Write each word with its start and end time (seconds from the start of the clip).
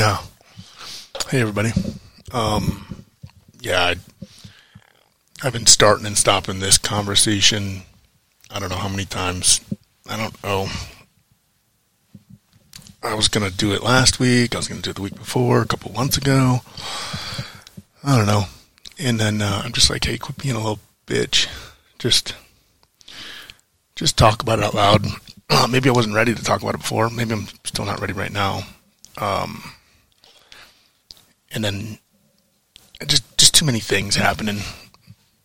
Yeah. 0.00 0.22
Hey, 1.28 1.42
everybody. 1.42 1.72
Um, 2.32 3.04
yeah, 3.60 3.82
I, 3.82 3.96
I've 5.42 5.52
been 5.52 5.66
starting 5.66 6.06
and 6.06 6.16
stopping 6.16 6.58
this 6.58 6.78
conversation. 6.78 7.82
I 8.50 8.60
don't 8.60 8.70
know 8.70 8.78
how 8.78 8.88
many 8.88 9.04
times. 9.04 9.60
I 10.08 10.16
don't 10.16 10.42
know. 10.42 10.68
I 13.02 13.12
was 13.12 13.28
going 13.28 13.46
to 13.46 13.54
do 13.54 13.74
it 13.74 13.82
last 13.82 14.18
week. 14.18 14.54
I 14.54 14.58
was 14.58 14.68
going 14.68 14.80
to 14.80 14.82
do 14.82 14.92
it 14.92 14.96
the 14.96 15.02
week 15.02 15.16
before, 15.16 15.60
a 15.60 15.66
couple 15.66 15.92
months 15.92 16.16
ago. 16.16 16.60
I 18.02 18.16
don't 18.16 18.26
know. 18.26 18.44
And 18.98 19.20
then 19.20 19.42
uh, 19.42 19.60
I'm 19.62 19.72
just 19.74 19.90
like, 19.90 20.06
hey, 20.06 20.16
quit 20.16 20.38
being 20.38 20.54
a 20.54 20.60
little 20.60 20.80
bitch. 21.06 21.46
Just, 21.98 22.34
just 23.96 24.16
talk 24.16 24.42
about 24.42 24.60
it 24.60 24.64
out 24.64 24.72
loud. 24.72 25.06
Maybe 25.70 25.90
I 25.90 25.92
wasn't 25.92 26.14
ready 26.14 26.34
to 26.34 26.42
talk 26.42 26.62
about 26.62 26.74
it 26.74 26.80
before. 26.80 27.10
Maybe 27.10 27.34
I'm 27.34 27.48
still 27.64 27.84
not 27.84 28.00
ready 28.00 28.14
right 28.14 28.32
now. 28.32 28.62
Um, 29.18 29.62
and 31.50 31.64
then 31.64 31.98
just 33.06 33.24
just 33.38 33.54
too 33.54 33.64
many 33.64 33.80
things 33.80 34.16
happening 34.16 34.58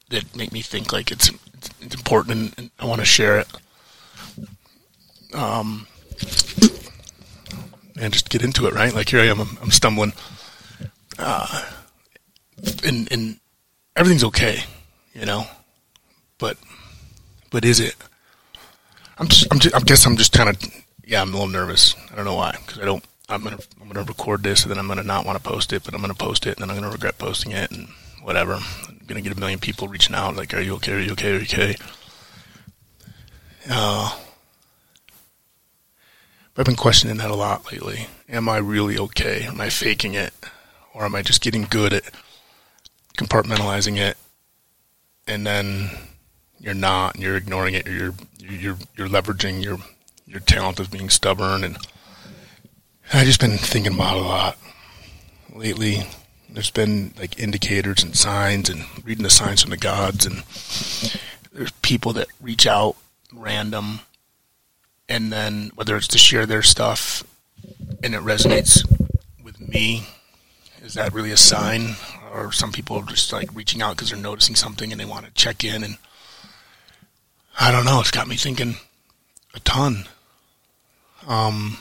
that 0.10 0.36
make 0.36 0.52
me 0.52 0.62
think 0.62 0.94
like 0.94 1.12
it's 1.12 1.32
it's 1.82 1.96
important 1.96 2.58
and, 2.58 2.72
I 2.80 2.86
want 2.86 3.02
to 3.02 3.06
share 3.06 3.40
it. 3.40 3.48
Um, 5.34 5.88
and 8.00 8.14
just 8.14 8.30
get 8.30 8.44
into 8.44 8.68
it, 8.68 8.74
right? 8.74 8.94
Like 8.94 9.10
here 9.10 9.22
I 9.22 9.26
am, 9.26 9.40
I'm, 9.40 9.58
I'm 9.62 9.72
stumbling, 9.72 10.14
uh, 11.18 11.64
and 12.86 13.12
and 13.12 13.40
everything's 13.96 14.24
okay, 14.26 14.64
you 15.14 15.26
know, 15.26 15.48
but 16.38 16.58
but 17.52 17.66
is 17.66 17.80
it? 17.80 17.96
I'm 19.18 19.28
just, 19.28 19.48
I'm 19.52 19.60
just, 19.60 19.76
I 19.76 19.80
guess 19.80 20.06
I'm 20.06 20.18
just 20.18 20.34
kind 20.34 20.50
of 20.50 20.58
yeah, 21.06 21.22
I'm 21.22 21.30
a 21.30 21.34
little 21.34 21.48
nervous. 21.48 21.96
I 22.12 22.16
don't 22.16 22.26
know 22.26 22.36
why 22.36 22.52
because 22.52 22.80
I 22.80 22.86
don't 22.86 23.04
I'm 23.30 23.44
gonna 23.44 23.58
I'm 23.82 23.88
gonna 23.88 24.04
record 24.04 24.44
this 24.44 24.64
and 24.64 24.72
then 24.72 24.78
I'm 24.78 24.88
gonna 24.88 25.04
not 25.04 25.26
want 25.26 25.42
to 25.42 25.44
post 25.44 25.74
it, 25.74 25.84
but 25.84 25.94
I'm 25.94 26.02
gonna 26.02 26.14
post 26.14 26.46
it 26.46 26.58
and 26.58 26.62
then 26.62 26.70
I'm 26.70 26.82
gonna 26.82 26.92
regret 26.92 27.18
posting 27.18 27.52
it 27.52 27.72
and 27.72 27.90
whatever. 28.22 28.54
I'm 28.54 29.02
gonna 29.08 29.22
get 29.22 29.36
a 29.36 29.40
million 29.40 29.60
people 29.60 29.88
reaching 29.88 30.16
out 30.16 30.36
like, 30.36 30.54
"Are 30.54 30.62
you 30.62 30.76
okay? 30.76 30.94
Are 30.94 31.00
you 31.00 31.12
okay? 31.14 31.32
Are 31.32 31.38
you 31.38 31.42
okay?" 31.42 31.76
Uh, 33.70 34.16
I've 36.58 36.66
been 36.66 36.76
questioning 36.76 37.18
that 37.18 37.32
a 37.32 37.36
lot 37.36 37.72
lately. 37.72 38.08
Am 38.30 38.48
I 38.48 38.58
really 38.58 38.98
okay? 38.98 39.44
Am 39.44 39.60
I 39.60 39.70
faking 39.70 40.14
it, 40.14 40.34
or 40.94 41.04
am 41.04 41.16
I 41.16 41.22
just 41.22 41.42
getting 41.42 41.64
good 41.64 41.94
at 41.94 42.04
compartmentalizing 43.18 43.98
it, 43.98 44.18
and 45.28 45.46
then 45.46 45.90
you're 46.60 46.74
not, 46.74 47.16
and 47.16 47.24
you're 47.24 47.36
ignoring 47.36 47.74
it, 47.74 47.88
or 47.88 47.92
you're 47.92 48.14
you're 48.38 48.78
you're 48.96 49.10
leveraging 49.10 49.64
your 49.64 49.80
your 50.28 50.40
talent 50.40 50.80
of 50.80 50.92
being 50.92 51.10
stubborn 51.10 51.64
and 51.64 51.78
I've 53.14 53.28
just 53.28 53.40
been 53.40 53.58
thinking 53.58 53.94
about 53.94 54.18
a 54.18 54.22
lot 54.22 54.58
lately. 55.54 56.04
There's 56.50 56.72
been 56.72 57.14
like 57.18 57.40
indicators 57.40 58.04
and 58.04 58.16
signs, 58.16 58.70
and 58.70 58.86
reading 59.06 59.24
the 59.24 59.30
signs 59.30 59.62
from 59.62 59.72
the 59.72 59.78
gods, 59.78 60.26
and 60.26 60.44
there's 61.54 61.72
people 61.82 62.14
that 62.14 62.28
reach 62.42 62.66
out 62.66 62.96
random, 63.34 64.02
and 65.08 65.32
then 65.32 65.72
whether 65.76 65.96
it's 65.96 66.08
to 66.10 66.18
share 66.18 66.46
their 66.46 66.64
stuff 66.64 67.24
and 68.04 68.16
it 68.16 68.22
resonates 68.22 68.84
with 69.44 69.60
me, 69.60 70.08
is 70.84 70.96
that 70.96 71.14
really 71.14 71.32
a 71.32 71.38
sign? 71.38 71.96
Or 72.34 72.52
some 72.52 72.72
people 72.72 72.98
are 72.98 73.06
just 73.06 73.32
like 73.32 73.54
reaching 73.54 73.82
out 73.82 73.96
because 73.96 74.10
they're 74.10 74.20
noticing 74.20 74.56
something 74.56 74.92
and 74.92 75.00
they 75.00 75.06
want 75.06 75.26
to 75.26 75.32
check 75.34 75.64
in, 75.64 75.84
and 75.84 75.98
I 77.60 77.72
don't 77.72 77.86
know. 77.86 78.00
It's 78.00 78.12
got 78.12 78.28
me 78.28 78.36
thinking 78.36 78.76
a 79.54 79.60
ton. 79.60 80.06
Um, 81.28 81.78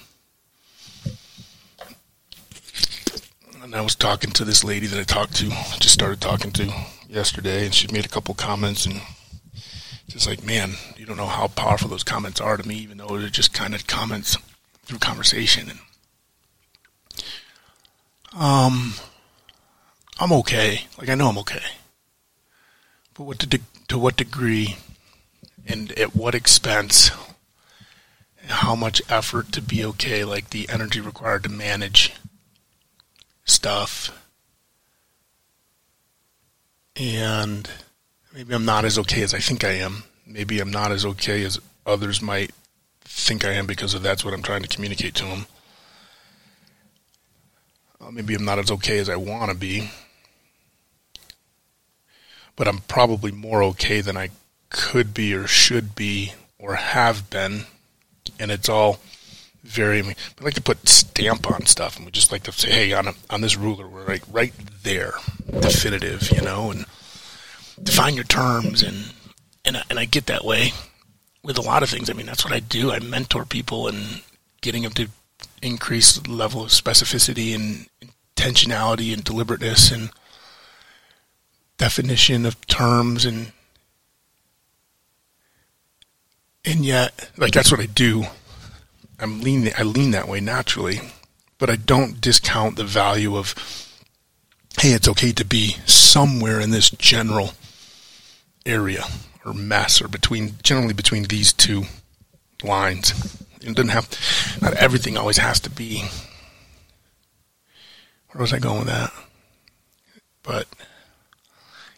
and 3.64 3.74
I 3.74 3.80
was 3.80 3.94
talking 3.94 4.30
to 4.32 4.44
this 4.44 4.62
lady 4.62 4.86
that 4.88 5.00
I 5.00 5.04
talked 5.04 5.36
to, 5.36 5.48
just 5.80 5.94
started 5.94 6.20
talking 6.20 6.52
to 6.52 6.70
yesterday, 7.08 7.64
and 7.64 7.74
she 7.74 7.90
made 7.90 8.04
a 8.04 8.10
couple 8.10 8.34
comments, 8.34 8.84
and 8.84 9.00
just 10.06 10.28
like, 10.28 10.44
man, 10.44 10.74
you 10.98 11.06
don't 11.06 11.16
know 11.16 11.24
how 11.24 11.48
powerful 11.48 11.88
those 11.88 12.04
comments 12.04 12.42
are 12.42 12.58
to 12.58 12.68
me, 12.68 12.74
even 12.76 12.98
though 12.98 13.18
they're 13.18 13.30
just 13.30 13.54
kind 13.54 13.74
of 13.74 13.86
comments 13.86 14.36
through 14.84 14.98
conversation. 14.98 15.70
And 15.70 15.78
um, 18.38 18.92
I'm 20.20 20.32
okay. 20.32 20.86
Like 20.98 21.08
I 21.08 21.14
know 21.14 21.28
I'm 21.28 21.38
okay, 21.38 21.64
but 23.14 23.24
what 23.24 23.38
to 23.38 23.46
de- 23.46 23.60
to 23.88 23.98
what 23.98 24.16
degree, 24.16 24.76
and 25.66 25.90
at 25.92 26.14
what 26.14 26.34
expense? 26.34 27.10
How 28.46 28.74
much 28.74 29.00
effort 29.08 29.52
to 29.52 29.62
be 29.62 29.82
okay? 29.86 30.22
Like 30.22 30.50
the 30.50 30.68
energy 30.68 31.00
required 31.00 31.44
to 31.44 31.48
manage 31.48 32.12
stuff. 33.44 34.10
And 36.96 37.68
maybe 38.32 38.54
I'm 38.54 38.64
not 38.64 38.84
as 38.84 38.98
okay 39.00 39.22
as 39.22 39.34
I 39.34 39.38
think 39.38 39.64
I 39.64 39.72
am. 39.72 40.04
Maybe 40.26 40.60
I'm 40.60 40.70
not 40.70 40.92
as 40.92 41.04
okay 41.04 41.44
as 41.44 41.60
others 41.86 42.22
might 42.22 42.52
think 43.02 43.44
I 43.44 43.52
am 43.52 43.66
because 43.66 43.94
of 43.94 44.02
that's 44.02 44.24
what 44.24 44.34
I'm 44.34 44.42
trying 44.42 44.62
to 44.62 44.68
communicate 44.68 45.14
to 45.16 45.24
them. 45.24 45.46
Uh, 48.00 48.10
maybe 48.10 48.34
I'm 48.34 48.44
not 48.44 48.58
as 48.58 48.70
okay 48.70 48.98
as 48.98 49.08
I 49.08 49.16
want 49.16 49.50
to 49.50 49.56
be. 49.56 49.90
But 52.56 52.68
I'm 52.68 52.78
probably 52.78 53.32
more 53.32 53.62
okay 53.64 54.00
than 54.00 54.16
I 54.16 54.30
could 54.70 55.12
be 55.12 55.34
or 55.34 55.46
should 55.46 55.94
be 55.94 56.32
or 56.58 56.76
have 56.76 57.28
been. 57.30 57.66
And 58.38 58.50
it's 58.50 58.68
all 58.68 59.00
very. 59.64 60.02
We 60.02 60.14
like 60.40 60.54
to 60.54 60.62
put 60.62 60.88
stamp 60.88 61.50
on 61.50 61.66
stuff, 61.66 61.96
and 61.96 62.06
we 62.06 62.12
just 62.12 62.30
like 62.30 62.44
to 62.44 62.52
say, 62.52 62.70
"Hey, 62.70 62.92
on 62.92 63.08
a, 63.08 63.14
on 63.30 63.40
this 63.40 63.56
ruler, 63.56 63.88
we're 63.88 64.06
like 64.06 64.22
right 64.30 64.52
there, 64.82 65.14
definitive," 65.50 66.30
you 66.30 66.42
know, 66.42 66.70
and 66.70 66.86
define 67.82 68.14
your 68.14 68.24
terms, 68.24 68.82
and 68.82 69.12
and 69.64 69.78
I, 69.78 69.82
and 69.90 69.98
I 69.98 70.04
get 70.04 70.26
that 70.26 70.44
way 70.44 70.72
with 71.42 71.58
a 71.58 71.62
lot 71.62 71.82
of 71.82 71.90
things. 71.90 72.08
I 72.08 72.12
mean, 72.12 72.26
that's 72.26 72.44
what 72.44 72.54
I 72.54 72.60
do. 72.60 72.92
I 72.92 73.00
mentor 73.00 73.44
people 73.44 73.88
and 73.88 74.22
getting 74.60 74.82
them 74.82 74.92
to 74.92 75.08
increase 75.62 76.24
level 76.26 76.62
of 76.62 76.70
specificity 76.70 77.54
and 77.54 77.88
intentionality 78.36 79.12
and 79.12 79.24
deliberateness 79.24 79.90
and 79.90 80.10
definition 81.76 82.46
of 82.46 82.66
terms 82.66 83.24
and 83.24 83.52
and 86.64 86.84
yet 86.84 87.30
like 87.36 87.52
that's 87.52 87.70
what 87.70 87.80
I 87.80 87.86
do 87.86 88.24
I'm 89.24 89.40
lean 89.40 89.70
I 89.78 89.82
lean 89.84 90.10
that 90.10 90.28
way 90.28 90.40
naturally, 90.40 91.00
but 91.56 91.70
I 91.70 91.76
don't 91.76 92.20
discount 92.20 92.76
the 92.76 92.84
value 92.84 93.38
of 93.38 93.54
hey, 94.78 94.90
it's 94.90 95.08
okay 95.08 95.32
to 95.32 95.46
be 95.46 95.76
somewhere 95.86 96.60
in 96.60 96.70
this 96.70 96.90
general 96.90 97.52
area 98.66 99.04
or 99.42 99.54
mess 99.54 100.02
or 100.02 100.08
between 100.08 100.56
generally 100.62 100.92
between 100.92 101.22
these 101.24 101.54
two 101.54 101.84
lines. 102.62 103.42
It 103.62 103.74
doesn't 103.74 103.88
have 103.88 104.10
not 104.60 104.74
everything 104.74 105.16
always 105.16 105.38
has 105.38 105.58
to 105.60 105.70
be. 105.70 106.04
Where 108.30 108.42
was 108.42 108.52
I 108.52 108.58
going 108.58 108.80
with 108.80 108.88
that? 108.88 109.10
But 110.42 110.68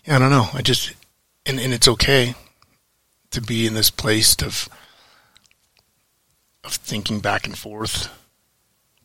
yeah, 0.05 0.15
I 0.15 0.19
don't 0.21 0.31
know. 0.31 0.49
I 0.55 0.63
just 0.63 0.93
and, 1.45 1.59
and 1.59 1.75
it's 1.75 1.89
okay 1.89 2.37
to 3.33 3.41
be 3.41 3.67
in 3.67 3.75
this 3.75 3.91
place 3.91 4.41
of 4.45 4.69
of 6.67 6.73
thinking 6.73 7.21
back 7.21 7.47
and 7.47 7.57
forth, 7.57 8.09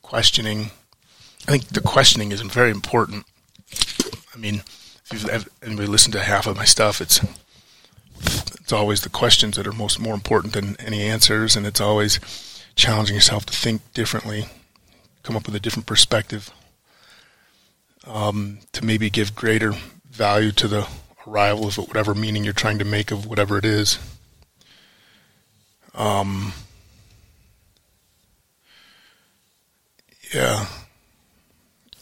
questioning. 0.02 0.72
I 1.48 1.52
think 1.52 1.68
the 1.68 1.82
questioning 1.82 2.32
is 2.32 2.42
very 2.42 2.72
important. 2.72 3.26
I 4.34 4.38
mean, 4.38 4.56
if 4.56 5.10
you've 5.12 5.50
anybody 5.64 5.88
listened 5.88 6.14
to 6.14 6.22
half 6.22 6.48
of 6.48 6.58
my 6.58 6.66
stuff, 6.66 7.00
it's 7.00 7.22
it's 8.60 8.74
always 8.74 9.02
the 9.02 9.10
questions 9.10 9.58
that 9.58 9.68
are 9.68 9.74
most 9.74 10.00
more 10.00 10.14
important 10.14 10.54
than 10.54 10.76
any 10.80 11.02
answers, 11.04 11.56
and 11.56 11.66
it's 11.66 11.82
always 11.82 12.20
challenging 12.76 13.16
yourself 13.16 13.46
to 13.46 13.54
think 13.54 13.82
differently, 13.94 14.46
come 15.24 15.36
up 15.36 15.46
with 15.46 15.56
a 15.56 15.60
different 15.60 15.86
perspective, 15.86 16.52
um, 18.06 18.60
to 18.72 18.86
maybe 18.86 19.10
give 19.10 19.36
greater 19.36 19.74
value 20.10 20.52
to 20.52 20.68
the 20.68 20.88
arrival 21.28 21.68
of 21.68 21.78
whatever 21.78 22.16
meaning 22.16 22.44
you're 22.44 22.54
trying 22.54 22.80
to 22.80 22.86
make 22.86 23.12
of 23.12 23.26
whatever 23.26 23.58
it 23.58 23.66
is. 23.66 24.00
Um, 25.94 26.54
yeah. 30.34 30.66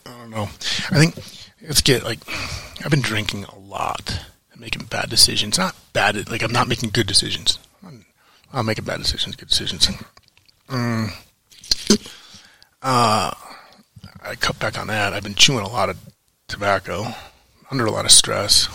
I 0.06 0.10
don't 0.12 0.30
know. 0.30 0.44
I 0.92 1.00
think 1.00 1.16
let's 1.62 1.82
get 1.82 2.04
like 2.04 2.20
I've 2.84 2.92
been 2.92 3.02
drinking 3.02 3.46
a 3.46 3.58
lot 3.58 4.26
and 4.52 4.62
making 4.62 4.86
bad 4.86 5.10
decisions. 5.10 5.58
Not 5.58 5.76
bad, 5.94 6.30
like 6.30 6.44
I'm 6.44 6.52
not 6.52 6.68
making 6.68 6.90
good 6.90 7.08
decisions. 7.08 7.60
I'm, 7.86 8.06
I'm 8.54 8.66
making 8.66 8.86
bad 8.86 9.00
decisions, 9.00 9.36
good 9.36 9.50
decisions. 9.50 9.90
Mm. 10.68 11.12
Uh, 12.82 13.32
I 14.22 14.36
cut 14.36 14.60
back 14.60 14.78
on 14.78 14.88
that. 14.88 15.14
I've 15.14 15.24
been 15.24 15.36
chewing 15.36 15.66
a 15.66 15.70
lot 15.70 15.90
of 15.90 15.98
tobacco, 16.48 17.08
under 17.72 17.86
a 17.86 17.92
lot 17.92 18.06
of 18.06 18.12
stress. 18.12 18.68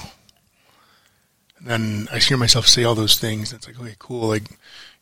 And 1.58 1.66
then 1.66 2.08
I 2.12 2.18
hear 2.18 2.36
myself 2.36 2.66
say 2.66 2.84
all 2.84 2.94
those 2.94 3.18
things. 3.18 3.52
And 3.52 3.58
it's 3.58 3.66
like, 3.66 3.80
okay, 3.80 3.96
cool. 3.98 4.28
Like, 4.28 4.44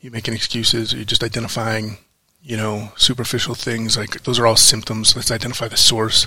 you 0.01 0.11
making 0.11 0.35
excuses, 0.35 0.93
or 0.93 0.99
you 0.99 1.05
just 1.05 1.25
identifying 1.25 1.99
you 2.43 2.57
know, 2.57 2.93
superficial 2.97 3.55
things. 3.55 3.97
Like 3.97 4.23
those 4.25 4.39
are 4.39 4.47
all 4.47 4.57
symptoms. 4.57 5.15
Let's 5.15 5.31
identify 5.31 5.69
the 5.69 5.77
source. 5.77 6.27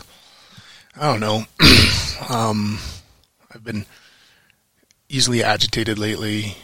I 0.96 1.12
don't 1.12 1.20
know. 1.20 1.44
um, 2.30 2.80
I've 3.54 3.64
been 3.64 3.86
easily 5.10 5.44
agitated 5.44 6.00
lately. 6.00 6.56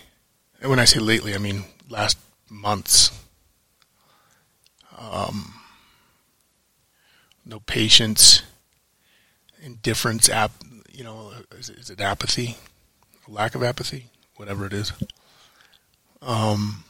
And 0.62 0.70
when 0.70 0.80
I 0.80 0.86
say 0.86 1.00
lately, 1.00 1.36
I 1.36 1.38
mean 1.38 1.66
last 1.90 2.18
months. 2.50 3.12
Um, 4.98 5.56
no 7.46 7.60
patience, 7.60 8.44
indifference, 9.62 10.30
ap- 10.30 10.52
you 10.92 11.04
know, 11.04 11.32
is 11.58 11.70
is 11.70 11.90
it 11.90 12.00
apathy, 12.00 12.56
lack 13.28 13.56
of 13.56 13.64
apathy, 13.64 14.08
whatever 14.36 14.66
it 14.66 14.74
is. 14.74 14.94
Um, 16.22 16.84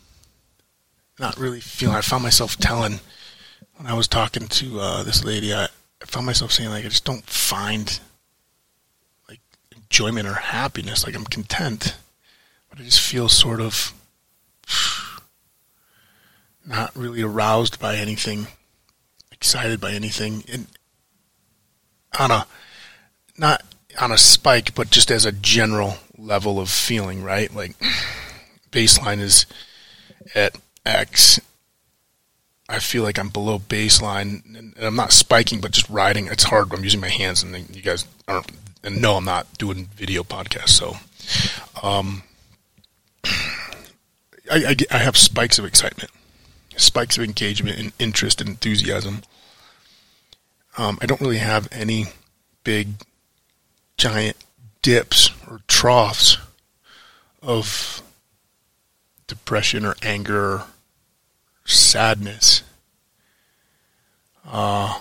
not 1.22 1.38
really 1.38 1.62
feeling. 1.62 1.96
I 1.96 2.02
found 2.02 2.24
myself 2.24 2.58
telling 2.58 3.00
when 3.76 3.86
I 3.86 3.94
was 3.94 4.08
talking 4.08 4.48
to 4.48 4.80
uh, 4.80 5.04
this 5.04 5.24
lady. 5.24 5.54
I, 5.54 5.66
I 5.66 6.06
found 6.06 6.26
myself 6.26 6.52
saying 6.52 6.70
like 6.70 6.84
I 6.84 6.90
just 6.90 7.06
don't 7.06 7.26
find 7.26 8.00
like 9.30 9.40
enjoyment 9.74 10.28
or 10.28 10.34
happiness. 10.34 11.06
Like 11.06 11.16
I'm 11.16 11.26
content, 11.26 11.96
but 12.70 12.80
I 12.80 12.84
just 12.84 13.00
feel 13.00 13.30
sort 13.30 13.62
of 13.62 13.94
not 16.66 16.96
really 16.96 17.22
aroused 17.22 17.80
by 17.80 17.96
anything, 17.96 18.48
excited 19.32 19.80
by 19.80 19.92
anything, 19.92 20.44
and 20.52 20.66
on 22.20 22.32
a 22.32 22.48
not 23.38 23.64
on 24.00 24.12
a 24.12 24.18
spike, 24.18 24.74
but 24.74 24.90
just 24.90 25.12
as 25.12 25.26
a 25.26 25.32
general 25.32 25.98
level 26.18 26.60
of 26.60 26.70
feeling, 26.70 27.24
right? 27.24 27.54
Like 27.54 27.76
baseline 28.72 29.20
is 29.20 29.46
at 30.34 30.58
X. 30.86 31.40
I 32.70 32.80
feel 32.80 33.04
like 33.04 33.20
I'm 33.20 33.30
below 33.30 33.60
baseline, 33.60 34.44
and 34.58 34.74
I'm 34.80 34.96
not 34.96 35.12
spiking, 35.12 35.60
but 35.60 35.72
just 35.72 35.90
riding. 35.90 36.28
It's 36.28 36.44
hard. 36.44 36.74
I'm 36.74 36.84
using 36.84 37.02
my 37.02 37.10
hands, 37.10 37.44
and 37.44 37.76
you 37.76 37.82
guys 37.82 38.06
aren't. 38.28 38.52
And 38.84 39.02
no, 39.02 39.18
I'm 39.18 39.26
not 39.26 39.58
doing 39.58 39.90
video 39.94 40.24
podcasts. 40.24 40.70
So, 40.70 40.96
um, 41.84 42.24
I, 44.52 44.70
I, 44.70 44.76
I 44.90 44.98
have 44.98 45.18
spikes 45.18 45.60
of 45.60 45.66
excitement, 45.66 46.12
spikes 46.78 47.18
of 47.18 47.24
engagement 47.24 47.78
and 47.78 47.92
interest 48.00 48.42
and 48.42 48.50
enthusiasm. 48.50 49.22
Um, 50.78 50.98
I 51.02 51.06
don't 51.06 51.22
really 51.22 51.38
have 51.38 51.68
any 51.72 52.06
big, 52.64 52.88
giant 53.98 54.38
dips 54.82 55.30
or 55.50 55.62
troughs 55.68 56.38
of 57.42 58.01
depression 59.32 59.86
or 59.86 59.96
anger 60.04 60.38
or 60.38 60.66
sadness. 61.66 62.64
Uh, 64.46 65.00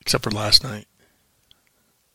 except 0.00 0.24
for 0.24 0.30
last 0.30 0.64
night. 0.64 0.86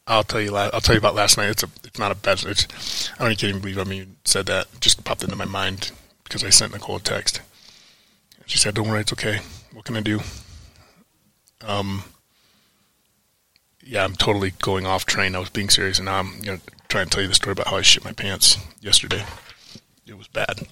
I'll 0.07 0.23
tell 0.23 0.41
you. 0.41 0.55
I'll 0.55 0.81
tell 0.81 0.95
you 0.95 0.99
about 0.99 1.15
last 1.15 1.37
night. 1.37 1.49
It's 1.49 1.63
a. 1.63 1.69
It's 1.83 1.99
not 1.99 2.11
a 2.11 2.15
bad. 2.15 2.43
It's. 2.45 3.11
I 3.19 3.23
don't 3.23 3.43
even 3.43 3.61
believe. 3.61 3.79
I 3.79 3.83
mean, 3.83 4.17
said 4.23 4.45
that. 4.47 4.67
It 4.73 4.81
just 4.81 5.03
popped 5.03 5.23
into 5.23 5.35
my 5.35 5.45
mind 5.45 5.91
because 6.23 6.43
I 6.43 6.49
sent 6.49 6.73
Nicole 6.73 6.97
a 6.97 6.99
text. 6.99 7.41
She 8.45 8.57
said, 8.57 8.75
"Don't 8.75 8.87
worry, 8.87 9.01
it's 9.01 9.13
okay. 9.13 9.39
What 9.73 9.85
can 9.85 9.97
I 9.97 10.01
do?" 10.01 10.19
Um. 11.61 12.03
Yeah, 13.83 14.03
I'm 14.03 14.15
totally 14.15 14.51
going 14.61 14.87
off 14.87 15.05
train. 15.05 15.35
I 15.35 15.39
was 15.39 15.49
being 15.49 15.69
serious, 15.69 15.99
and 15.99 16.05
now 16.05 16.19
I'm 16.19 16.39
gonna 16.41 16.61
try 16.87 17.01
and 17.01 17.11
tell 17.11 17.21
you 17.21 17.27
the 17.27 17.35
story 17.35 17.51
about 17.51 17.67
how 17.67 17.77
I 17.77 17.81
shit 17.81 18.03
my 18.03 18.13
pants 18.13 18.57
yesterday. 18.81 19.23
It 20.07 20.17
was 20.17 20.27
bad. 20.27 20.67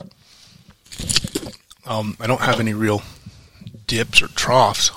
Um, 1.85 2.15
I 2.19 2.27
don't 2.27 2.41
have 2.41 2.59
any 2.59 2.74
real 2.74 3.01
dips 3.88 4.21
or 4.21 4.27
troughs 4.27 4.91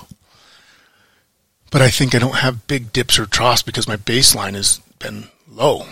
but 1.69 1.81
I 1.81 1.89
think 1.89 2.15
I 2.15 2.19
don't 2.19 2.37
have 2.37 2.67
big 2.67 2.93
dips 2.93 3.19
or 3.19 3.25
troughs 3.25 3.61
because 3.61 3.87
my 3.87 3.97
baseline 3.97 4.53
has 4.53 4.79
been 4.99 5.25
low. 5.47 5.85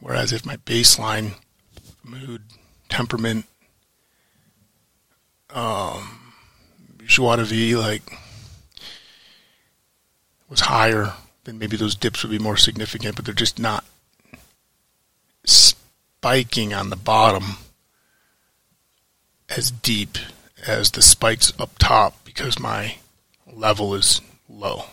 Whereas 0.00 0.32
if 0.32 0.44
my 0.44 0.56
baseline 0.56 1.34
mood, 2.02 2.42
temperament, 2.88 3.46
um, 5.50 6.34
joie 7.06 7.36
de 7.36 7.44
vivre, 7.44 7.80
like, 7.80 8.02
was 10.48 10.60
higher, 10.60 11.12
then 11.44 11.58
maybe 11.58 11.76
those 11.76 11.94
dips 11.94 12.22
would 12.22 12.30
be 12.30 12.38
more 12.38 12.56
significant, 12.56 13.16
but 13.16 13.24
they're 13.24 13.34
just 13.34 13.58
not 13.58 13.84
spiking 16.22 16.72
on 16.72 16.88
the 16.88 16.94
bottom 16.94 17.56
as 19.56 19.72
deep 19.72 20.18
as 20.64 20.92
the 20.92 21.02
spikes 21.02 21.52
up 21.58 21.76
top 21.80 22.24
because 22.24 22.60
my 22.60 22.94
level 23.52 23.92
is 23.92 24.20
low. 24.48 24.84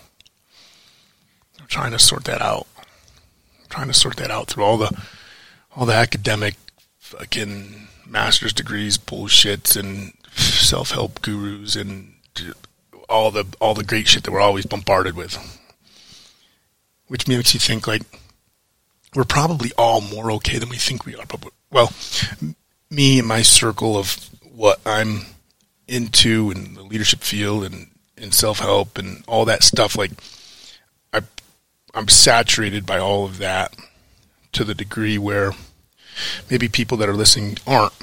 I'm 1.59 1.67
trying 1.67 1.91
to 1.91 1.99
sort 1.99 2.23
that 2.23 2.41
out. 2.41 2.65
I'm 2.79 3.67
trying 3.69 3.87
to 3.89 3.93
sort 3.93 4.15
that 4.15 4.31
out 4.31 4.47
through 4.47 4.63
all 4.63 4.77
the 4.77 4.89
all 5.75 5.85
the 5.85 5.93
academic 5.93 6.55
fucking 6.97 7.87
master's 8.07 8.51
degrees 8.51 8.97
bullshits 8.97 9.79
and 9.79 10.13
self 10.33 10.89
help 10.89 11.21
gurus 11.21 11.75
and 11.75 12.15
all 13.07 13.29
the 13.29 13.45
all 13.61 13.75
the 13.75 13.83
great 13.83 14.07
shit 14.07 14.23
that 14.23 14.31
we're 14.31 14.39
always 14.41 14.65
bombarded 14.65 15.15
with. 15.15 15.37
Which 17.07 17.27
makes 17.27 17.53
you 17.53 17.59
think 17.59 17.85
like 17.85 18.01
we're 19.15 19.23
probably 19.23 19.71
all 19.77 20.01
more 20.01 20.31
okay 20.33 20.57
than 20.57 20.69
we 20.69 20.77
think 20.77 21.05
we 21.05 21.15
are. 21.15 21.25
But 21.25 21.45
well, 21.71 21.91
me 22.89 23.19
and 23.19 23.27
my 23.27 23.41
circle 23.41 23.97
of 23.97 24.29
what 24.53 24.79
I'm 24.85 25.21
into 25.87 26.51
in 26.51 26.75
the 26.75 26.83
leadership 26.83 27.21
field 27.21 27.63
and 27.63 27.87
and 28.17 28.33
self 28.33 28.59
help 28.59 28.97
and 28.97 29.23
all 29.27 29.45
that 29.45 29.63
stuff. 29.63 29.97
Like 29.97 30.11
I, 31.13 31.21
I'm 31.93 32.07
saturated 32.07 32.85
by 32.85 32.99
all 32.99 33.25
of 33.25 33.37
that 33.39 33.75
to 34.51 34.63
the 34.63 34.75
degree 34.75 35.17
where 35.17 35.53
maybe 36.49 36.67
people 36.67 36.97
that 36.97 37.09
are 37.09 37.15
listening 37.15 37.57
aren't. 37.65 37.93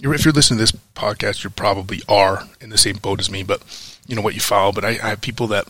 If 0.00 0.24
you're 0.24 0.34
listening 0.34 0.58
to 0.58 0.62
this 0.62 0.82
podcast, 0.94 1.44
you 1.44 1.50
probably 1.50 2.02
are 2.08 2.44
in 2.60 2.70
the 2.70 2.78
same 2.78 2.96
boat 2.96 3.20
as 3.20 3.30
me. 3.30 3.42
But 3.42 3.62
you 4.06 4.14
know 4.14 4.22
what 4.22 4.34
you 4.34 4.40
follow. 4.40 4.72
But 4.72 4.84
I, 4.84 4.90
I 4.90 5.08
have 5.10 5.20
people 5.20 5.46
that 5.48 5.66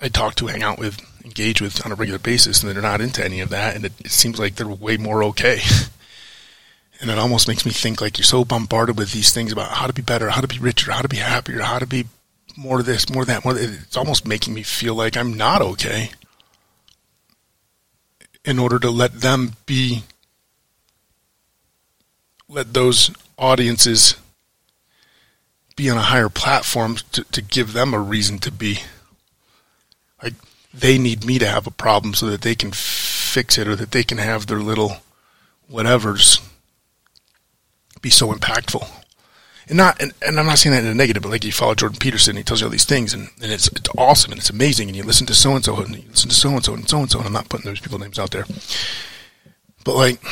I 0.00 0.08
talk 0.08 0.34
to, 0.36 0.46
hang 0.46 0.62
out 0.62 0.78
with, 0.78 1.00
engage 1.28 1.60
with 1.60 1.84
on 1.84 1.92
a 1.92 1.94
regular 1.94 2.18
basis, 2.18 2.62
and 2.62 2.72
they're 2.72 2.82
not 2.82 3.00
into 3.00 3.24
any 3.24 3.40
of 3.40 3.50
that. 3.50 3.76
And 3.76 3.84
it, 3.84 3.92
it 4.00 4.10
seems 4.10 4.38
like 4.38 4.54
they're 4.54 4.66
way 4.66 4.96
more 4.96 5.22
okay. 5.24 5.60
and 7.00 7.10
it 7.10 7.18
almost 7.18 7.48
makes 7.48 7.64
me 7.64 7.72
think 7.72 8.00
like 8.00 8.18
you're 8.18 8.24
so 8.24 8.44
bombarded 8.44 8.98
with 8.98 9.12
these 9.12 9.32
things 9.32 9.52
about 9.52 9.70
how 9.70 9.86
to 9.86 9.92
be 9.92 10.02
better, 10.02 10.30
how 10.30 10.40
to 10.40 10.48
be 10.48 10.58
richer, 10.58 10.92
how 10.92 11.02
to 11.02 11.08
be 11.08 11.18
happier, 11.18 11.60
how 11.60 11.78
to 11.78 11.86
be 11.86 12.06
more 12.56 12.80
of 12.80 12.86
this, 12.86 13.08
more 13.08 13.22
of 13.22 13.28
that, 13.28 13.44
more 13.44 13.54
that. 13.54 13.62
It's 13.62 13.96
almost 13.96 14.26
making 14.26 14.54
me 14.54 14.62
feel 14.62 14.94
like 14.94 15.16
I'm 15.16 15.34
not 15.34 15.62
okay 15.62 16.10
in 18.44 18.58
order 18.58 18.78
to 18.78 18.90
let 18.90 19.20
them 19.20 19.52
be, 19.66 20.02
let 22.48 22.72
those 22.72 23.10
audiences 23.36 24.16
be 25.76 25.88
on 25.88 25.96
a 25.96 26.02
higher 26.02 26.28
platform 26.28 26.96
to, 27.12 27.22
to 27.24 27.40
give 27.40 27.72
them 27.72 27.94
a 27.94 28.00
reason 28.00 28.38
to 28.40 28.50
be. 28.50 28.80
Like, 30.22 30.34
they 30.72 30.98
need 30.98 31.24
me 31.24 31.38
to 31.38 31.46
have 31.46 31.66
a 31.66 31.72
problem 31.72 32.14
so 32.14 32.26
that 32.26 32.42
they 32.42 32.54
can 32.54 32.72
fix 32.72 33.58
it 33.58 33.68
or 33.68 33.76
that 33.76 33.92
they 33.92 34.02
can 34.02 34.18
have 34.18 34.46
their 34.46 34.60
little 34.60 34.98
whatevers 35.70 36.40
be 38.00 38.10
so 38.10 38.32
impactful. 38.32 38.86
And 39.68 39.76
not 39.76 40.00
and, 40.00 40.12
and 40.26 40.40
I'm 40.40 40.46
not 40.46 40.58
saying 40.58 40.74
that 40.74 40.84
in 40.84 40.90
a 40.90 40.94
negative, 40.94 41.22
but 41.22 41.30
like 41.30 41.44
you 41.44 41.52
follow 41.52 41.74
Jordan 41.74 41.98
Peterson, 41.98 42.36
he 42.36 42.42
tells 42.42 42.60
you 42.60 42.66
all 42.66 42.70
these 42.70 42.86
things, 42.86 43.12
and, 43.12 43.28
and 43.42 43.52
it's 43.52 43.68
it's 43.68 43.88
awesome 43.98 44.32
and 44.32 44.38
it's 44.38 44.48
amazing, 44.48 44.88
and 44.88 44.96
you 44.96 45.02
listen 45.02 45.26
to 45.26 45.34
so 45.34 45.54
and 45.54 45.64
so, 45.64 45.76
and 45.76 45.94
you 45.94 46.08
listen 46.08 46.30
to 46.30 46.34
so 46.34 46.50
and 46.50 46.64
so 46.64 46.72
and 46.72 46.88
so 46.88 47.00
and 47.00 47.10
so, 47.10 47.18
and 47.18 47.26
I'm 47.26 47.34
not 47.34 47.50
putting 47.50 47.66
those 47.66 47.80
people 47.80 47.98
names 47.98 48.18
out 48.18 48.30
there, 48.30 48.46
but 49.84 49.94
like 49.94 50.24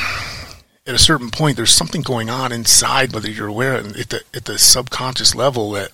at 0.87 0.95
a 0.95 0.99
certain 0.99 1.29
point, 1.29 1.55
there's 1.55 1.71
something 1.71 2.01
going 2.01 2.29
on 2.31 2.51
inside, 2.51 3.13
whether 3.13 3.29
you're 3.29 3.47
aware 3.47 3.75
at 3.75 4.09
the 4.09 4.21
at 4.33 4.45
the 4.45 4.57
subconscious 4.57 5.35
level 5.35 5.71
that 5.71 5.91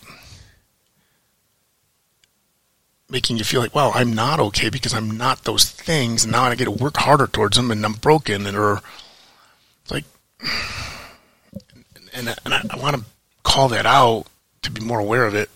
making 3.09 3.37
you 3.37 3.43
feel 3.43 3.61
like, 3.61 3.75
wow, 3.75 3.91
I'm 3.93 4.13
not 4.13 4.39
okay 4.39 4.69
because 4.69 4.93
I'm 4.93 5.17
not 5.17 5.43
those 5.43 5.69
things, 5.69 6.23
and 6.23 6.31
now 6.31 6.43
I 6.43 6.55
get 6.55 6.65
to 6.65 6.71
work 6.71 6.97
harder 6.97 7.27
towards 7.27 7.57
them, 7.57 7.71
and 7.71 7.85
I'm 7.85 7.93
broken, 7.93 8.45
and 8.47 8.57
or 8.57 8.81
like, 9.89 10.05
and, 12.13 12.35
and 12.45 12.53
I, 12.53 12.61
I 12.69 12.77
want 12.77 12.95
to 12.95 13.03
call 13.43 13.69
that 13.69 13.85
out 13.85 14.25
to 14.63 14.71
be 14.71 14.81
more 14.81 14.99
aware 14.99 15.25
of 15.25 15.35
it 15.35 15.49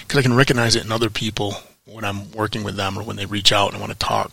because 0.00 0.18
I 0.18 0.22
can 0.22 0.34
recognize 0.34 0.74
it 0.76 0.84
in 0.84 0.92
other 0.92 1.10
people 1.10 1.54
when 1.84 2.04
I'm 2.04 2.30
working 2.32 2.64
with 2.64 2.76
them 2.76 2.98
or 2.98 3.02
when 3.02 3.16
they 3.16 3.26
reach 3.26 3.52
out 3.52 3.72
and 3.72 3.80
want 3.80 3.92
to 3.92 3.98
talk. 3.98 4.32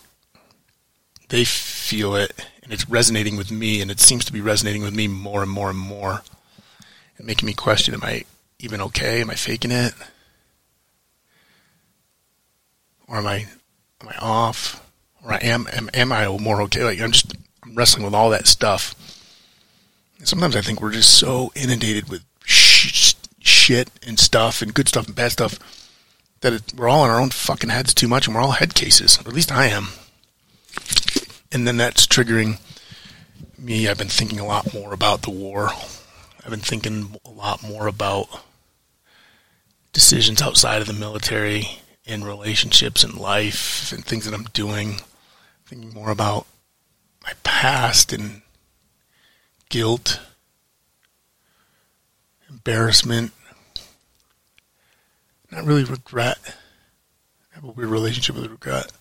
They 1.28 1.44
feel 1.44 2.14
it 2.14 2.32
and 2.62 2.72
it's 2.72 2.88
resonating 2.88 3.36
with 3.36 3.50
me 3.50 3.80
and 3.80 3.90
it 3.90 4.00
seems 4.00 4.24
to 4.26 4.32
be 4.32 4.40
resonating 4.40 4.82
with 4.82 4.94
me 4.94 5.08
more 5.08 5.42
and 5.42 5.50
more 5.50 5.70
and 5.70 5.78
more 5.78 6.22
and 7.18 7.26
making 7.26 7.46
me 7.46 7.54
question 7.54 7.94
am 7.94 8.02
I 8.02 8.24
even 8.58 8.80
okay? 8.80 9.20
Am 9.20 9.30
I 9.30 9.34
faking 9.34 9.72
it? 9.72 9.92
Or 13.08 13.16
am 13.16 13.26
I 13.26 13.46
am 14.00 14.08
I 14.08 14.16
off? 14.18 14.84
Or 15.24 15.32
I 15.32 15.38
am 15.38 15.68
am 15.72 15.90
am 15.94 16.12
I 16.12 16.28
more 16.28 16.62
okay? 16.62 16.84
Like 16.84 17.00
I'm 17.00 17.12
just 17.12 17.34
I'm 17.62 17.74
wrestling 17.74 18.04
with 18.04 18.14
all 18.14 18.30
that 18.30 18.46
stuff 18.46 18.94
Sometimes 20.24 20.56
I 20.56 20.60
think 20.60 20.80
we're 20.80 20.92
just 20.92 21.18
so 21.18 21.52
inundated 21.54 22.08
with 22.08 22.24
sh- 22.44 23.14
shit 23.40 23.90
and 24.06 24.18
stuff 24.18 24.62
and 24.62 24.72
good 24.72 24.88
stuff 24.88 25.06
and 25.06 25.14
bad 25.14 25.32
stuff 25.32 25.58
that 26.40 26.52
it, 26.54 26.74
we're 26.74 26.88
all 26.88 27.04
in 27.04 27.10
our 27.10 27.20
own 27.20 27.30
fucking 27.30 27.70
heads 27.70 27.92
too 27.92 28.08
much 28.08 28.26
and 28.26 28.34
we're 28.34 28.42
all 28.42 28.52
head 28.52 28.74
cases. 28.74 29.18
Or 29.18 29.28
at 29.28 29.34
least 29.34 29.52
I 29.52 29.66
am. 29.66 29.88
And 31.52 31.66
then 31.66 31.76
that's 31.76 32.06
triggering 32.06 32.58
me. 33.58 33.88
I've 33.88 33.98
been 33.98 34.08
thinking 34.08 34.40
a 34.40 34.46
lot 34.46 34.72
more 34.72 34.92
about 34.92 35.22
the 35.22 35.30
war. 35.30 35.68
I've 36.44 36.50
been 36.50 36.60
thinking 36.60 37.16
a 37.24 37.30
lot 37.30 37.62
more 37.62 37.86
about 37.86 38.26
decisions 39.96 40.42
outside 40.42 40.82
of 40.82 40.86
the 40.86 40.92
military 40.92 41.80
in 42.04 42.22
relationships 42.22 43.02
and 43.02 43.14
life 43.14 43.90
and 43.92 44.04
things 44.04 44.26
that 44.26 44.34
I'm 44.34 44.44
doing. 44.52 45.00
Thinking 45.64 45.94
more 45.94 46.10
about 46.10 46.46
my 47.24 47.32
past 47.44 48.12
and 48.12 48.42
guilt, 49.70 50.20
embarrassment, 52.50 53.32
not 55.50 55.64
really 55.64 55.84
regret. 55.84 56.36
I 56.44 57.54
have 57.54 57.64
a 57.64 57.72
weird 57.72 57.88
relationship 57.88 58.36
with 58.36 58.50
regret. 58.50 58.92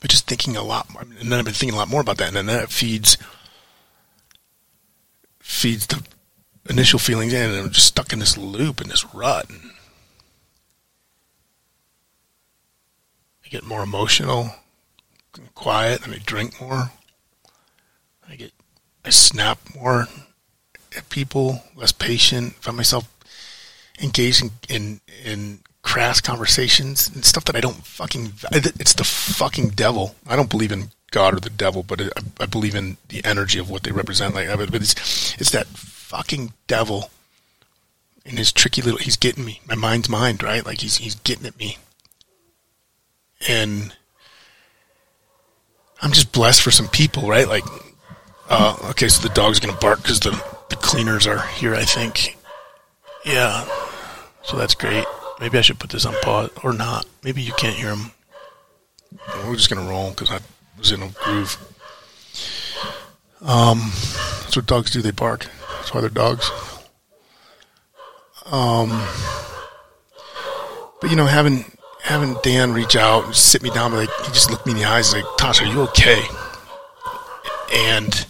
But 0.00 0.08
just 0.08 0.28
thinking 0.28 0.54
a 0.54 0.62
lot 0.62 0.88
more, 0.92 1.02
and 1.02 1.32
then 1.32 1.36
I've 1.36 1.44
been 1.44 1.52
thinking 1.52 1.74
a 1.74 1.78
lot 1.78 1.88
more 1.88 2.00
about 2.00 2.18
that, 2.18 2.28
and 2.28 2.36
then 2.36 2.46
that 2.46 2.70
feeds 2.70 3.18
feeds 5.40 5.88
the 5.88 6.00
initial 6.68 6.98
feelings 6.98 7.32
in, 7.32 7.50
and 7.50 7.60
I'm 7.66 7.70
just 7.70 7.86
stuck 7.86 8.12
in 8.12 8.18
this 8.18 8.36
loop 8.36 8.80
and 8.80 8.90
this 8.90 9.04
rut. 9.14 9.48
And 9.48 9.70
I 13.44 13.48
get 13.48 13.64
more 13.64 13.82
emotional, 13.82 14.50
quiet, 15.54 16.04
and 16.04 16.14
I 16.14 16.18
drink 16.18 16.60
more. 16.60 16.90
I 18.28 18.36
get, 18.36 18.52
I 19.04 19.10
snap 19.10 19.58
more 19.74 20.08
at 20.96 21.08
people, 21.10 21.62
less 21.76 21.92
patient. 21.92 22.54
Find 22.54 22.76
myself 22.76 23.08
engaged 24.00 24.42
in, 24.42 24.50
in, 24.68 25.00
in 25.24 25.58
crass 25.82 26.20
conversations 26.20 27.08
and 27.14 27.24
stuff 27.24 27.44
that 27.44 27.56
I 27.56 27.60
don't 27.60 27.84
fucking. 27.84 28.32
It's 28.52 28.94
the 28.94 29.04
fucking 29.04 29.70
devil. 29.70 30.14
I 30.26 30.34
don't 30.34 30.50
believe 30.50 30.72
in 30.72 30.90
God 31.10 31.34
or 31.34 31.40
the 31.40 31.50
devil, 31.50 31.82
but 31.82 32.00
I, 32.00 32.08
I 32.40 32.46
believe 32.46 32.74
in 32.74 32.96
the 33.08 33.24
energy 33.24 33.58
of 33.58 33.70
what 33.70 33.82
they 33.82 33.92
represent. 33.92 34.34
Like, 34.34 34.48
but 34.48 34.74
it's 34.74 35.34
it's 35.38 35.50
that 35.50 35.66
fucking 36.14 36.52
devil 36.68 37.10
in 38.24 38.36
his 38.36 38.52
tricky 38.52 38.80
little. 38.80 38.98
He's 38.98 39.16
getting 39.16 39.44
me. 39.44 39.60
My 39.68 39.74
mind's 39.74 40.08
mind, 40.08 40.44
right? 40.44 40.64
Like 40.64 40.80
he's 40.80 40.98
he's 40.98 41.16
getting 41.16 41.44
at 41.44 41.58
me, 41.58 41.76
and 43.48 43.92
I'm 46.00 46.12
just 46.12 46.30
blessed 46.30 46.62
for 46.62 46.70
some 46.70 46.86
people, 46.86 47.28
right? 47.28 47.48
Like, 47.48 47.64
uh, 48.48 48.76
okay, 48.90 49.08
so 49.08 49.26
the 49.26 49.34
dog's 49.34 49.58
gonna 49.58 49.78
bark 49.78 50.02
because 50.02 50.20
the 50.20 50.30
the 50.70 50.76
cleaners 50.76 51.26
are 51.26 51.44
here. 51.48 51.74
I 51.74 51.84
think, 51.84 52.38
yeah. 53.24 53.66
So 54.44 54.56
that's 54.56 54.74
great. 54.76 55.04
Maybe 55.40 55.58
I 55.58 55.62
should 55.62 55.80
put 55.80 55.90
this 55.90 56.06
on 56.06 56.14
pause 56.22 56.50
or 56.62 56.72
not. 56.72 57.06
Maybe 57.24 57.42
you 57.42 57.52
can't 57.54 57.76
hear 57.76 57.90
him. 57.90 58.12
We're 59.44 59.56
just 59.56 59.68
gonna 59.68 59.88
roll 59.88 60.10
because 60.10 60.30
I 60.30 60.38
was 60.78 60.92
in 60.92 61.02
a 61.02 61.08
groove. 61.08 61.58
Um, 63.40 63.90
that's 64.42 64.54
what 64.54 64.66
dogs 64.66 64.92
do. 64.92 65.02
They 65.02 65.10
bark. 65.10 65.48
That's 65.84 65.92
why 65.92 66.00
they're 66.00 66.08
dogs. 66.08 66.50
Um, 68.46 68.88
but 70.98 71.10
you 71.10 71.16
know, 71.16 71.26
having 71.26 71.62
having 72.00 72.36
Dan 72.42 72.72
reach 72.72 72.96
out 72.96 73.26
and 73.26 73.34
sit 73.34 73.62
me 73.62 73.68
down, 73.68 73.92
like 73.92 74.08
he 74.24 74.28
just 74.28 74.50
looked 74.50 74.64
me 74.64 74.72
in 74.72 74.78
the 74.78 74.86
eyes, 74.86 75.12
like, 75.12 75.26
"Tosh, 75.36 75.60
are 75.60 75.66
you 75.66 75.82
okay?" 75.82 76.22
And 77.70 78.26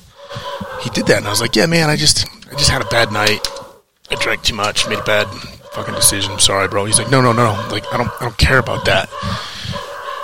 he 0.80 0.90
did 0.90 1.06
that, 1.06 1.18
and 1.18 1.28
I 1.28 1.30
was 1.30 1.40
like, 1.40 1.54
"Yeah, 1.54 1.66
man, 1.66 1.88
I 1.88 1.94
just 1.94 2.26
I 2.50 2.56
just 2.56 2.70
had 2.70 2.82
a 2.82 2.87
bad 2.87 3.12
night. 3.12 3.46
I 4.11 4.16
drank 4.16 4.42
too 4.42 4.56
much, 4.56 4.88
made 4.88 4.99
a 4.99 5.04
bad 5.04 5.28
fucking 5.75 5.94
decision. 5.94 6.32
I'm 6.32 6.40
sorry, 6.40 6.66
bro." 6.66 6.87
He's 6.87 6.99
like, 6.99 7.08
"No, 7.08 7.20
no, 7.20 7.32
no, 7.32 7.52
like 7.70 7.84
I 7.94 7.99
don't 7.99 8.11
I 8.20 8.25
don't 8.25 8.37
care 8.37 8.58
about 8.58 8.84
that." 8.87 9.08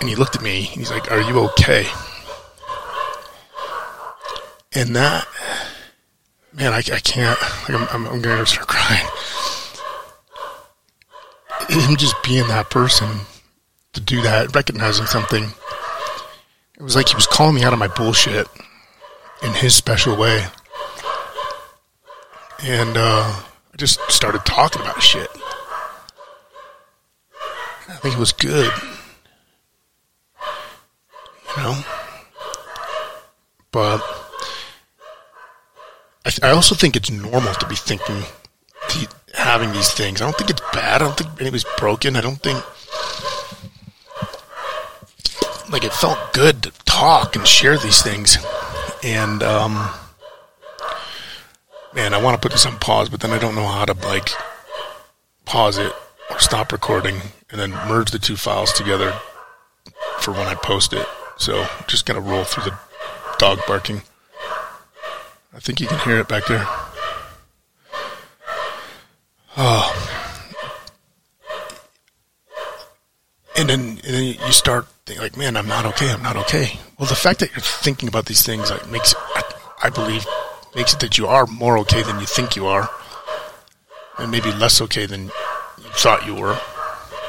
And 0.01 0.09
he 0.09 0.17
looked 0.17 0.35
at 0.35 0.43
me, 0.43 0.67
and 0.71 0.79
he's 0.79 0.91
like, 0.91 1.13
"Are 1.13 1.21
you 1.21 1.39
okay?" 1.51 1.87
And 4.73 4.97
that 4.97 5.29
man, 6.53 6.73
I, 6.73 6.79
I 6.79 7.01
can't. 7.01 7.41
Like, 7.41 7.71
I'm, 7.71 7.89
I'm, 8.07 8.07
I'm 8.07 8.23
to 8.23 8.47
start 8.47 8.69
crying. 8.69 9.07
Him 11.69 11.97
just 11.97 12.21
being 12.23 12.49
that 12.49 12.71
person 12.71 13.09
to 13.93 14.01
do 14.01 14.23
that, 14.23 14.55
recognizing 14.55 15.07
something. 15.07 15.45
It 16.77 16.83
was 16.83 16.97
like 16.97 17.09
he 17.09 17.15
was 17.15 17.27
calling 17.27 17.55
me 17.55 17.63
out 17.63 17.73
of 17.73 17.79
my 17.79 17.89
bullshit 17.89 18.49
in 19.43 19.53
his 19.55 19.75
special 19.75 20.17
way. 20.17 20.45
And 22.63 22.97
uh, 22.97 23.43
I 23.73 23.77
just 23.77 24.01
started 24.11 24.45
talking 24.45 24.83
about 24.83 25.03
shit. 25.03 25.29
I 27.89 27.97
think 28.03 28.15
it 28.15 28.21
was 28.21 28.33
good. 28.33 28.73
You 31.57 31.63
know? 31.63 31.85
But 33.73 34.20
I, 36.25 36.33
I 36.43 36.51
also 36.51 36.75
think 36.75 36.97
it's 36.97 37.11
normal 37.11 37.55
to 37.55 37.67
be 37.67 37.77
thinking, 37.77 38.23
to 38.89 39.09
having 39.35 39.73
these 39.73 39.91
things. 39.91 40.21
I 40.21 40.27
don't 40.27 40.37
think 40.37 40.51
it's 40.51 40.63
bad. 40.73 41.03
I 41.03 41.07
don't 41.07 41.17
think 41.17 41.31
anybody's 41.41 41.65
broken. 41.79 42.17
I 42.17 42.21
don't 42.21 42.43
think 42.43 42.63
like 45.71 45.85
it 45.85 45.93
felt 45.93 46.33
good 46.33 46.65
to 46.65 46.71
talk 46.85 47.37
and 47.37 47.47
share 47.47 47.79
these 47.79 48.03
things. 48.03 48.37
And 49.03 49.43
um, 49.43 49.91
man, 51.95 52.13
I 52.13 52.21
want 52.21 52.35
to 52.35 52.41
put 52.41 52.53
this 52.53 52.67
on 52.67 52.77
pause, 52.79 53.09
but 53.09 53.21
then 53.21 53.31
I 53.31 53.39
don't 53.39 53.55
know 53.55 53.67
how 53.67 53.85
to 53.85 53.95
like 54.07 54.31
pause 55.45 55.79
it 55.79 55.93
or 56.29 56.39
stop 56.39 56.73
recording 56.73 57.17
and 57.51 57.61
then 57.61 57.71
merge 57.89 58.11
the 58.11 58.19
two 58.19 58.37
files 58.37 58.73
together 58.73 59.13
for 60.19 60.33
when 60.33 60.47
I 60.47 60.55
post 60.55 60.93
it. 60.93 61.07
So 61.39 61.67
just 61.87 62.05
gonna 62.05 62.21
roll 62.21 62.45
through 62.45 62.65
the 62.65 62.79
dog 63.39 63.61
barking. 63.67 64.03
I 65.53 65.59
think 65.59 65.81
you 65.81 65.87
can 65.87 65.99
hear 66.01 66.19
it 66.19 66.29
back 66.29 66.47
there. 66.47 66.65
Oh. 69.57 69.97
And 73.57 73.69
then, 73.69 73.81
and 73.81 74.01
then 74.03 74.25
you 74.25 74.53
start 74.53 74.87
thinking, 75.05 75.23
like, 75.23 75.37
man, 75.37 75.57
I'm 75.57 75.67
not 75.67 75.85
okay. 75.87 76.11
I'm 76.11 76.23
not 76.23 76.37
okay. 76.37 76.79
Well, 76.99 77.09
the 77.09 77.15
fact 77.15 77.41
that 77.41 77.51
you're 77.51 77.61
thinking 77.61 78.09
about 78.09 78.27
these 78.27 78.43
things 78.43 78.71
like 78.71 78.89
makes, 78.91 79.15
I, 79.19 79.43
I 79.83 79.91
believe, 79.91 80.25
makes 80.75 80.95
it 80.95 81.01
that 81.01 81.19
you 81.19 81.27
are 81.27 81.47
more 81.47 81.77
okay 81.79 82.03
than 82.03 82.21
you 82.21 82.27
think 82.27 82.57
you 82.57 82.67
are, 82.67 82.89
and 84.19 84.31
maybe 84.31 84.53
less 84.53 84.81
okay 84.81 85.05
than 85.05 85.25
you 85.25 85.91
thought 85.93 86.27
you 86.27 86.35
were 86.35 86.59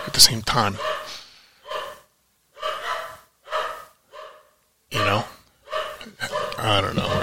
at 0.05 0.13
the 0.13 0.19
same 0.19 0.41
time. 0.41 0.77
You 4.91 4.99
know, 4.99 5.25
I 6.57 6.81
don't 6.81 6.95
know. 6.95 7.20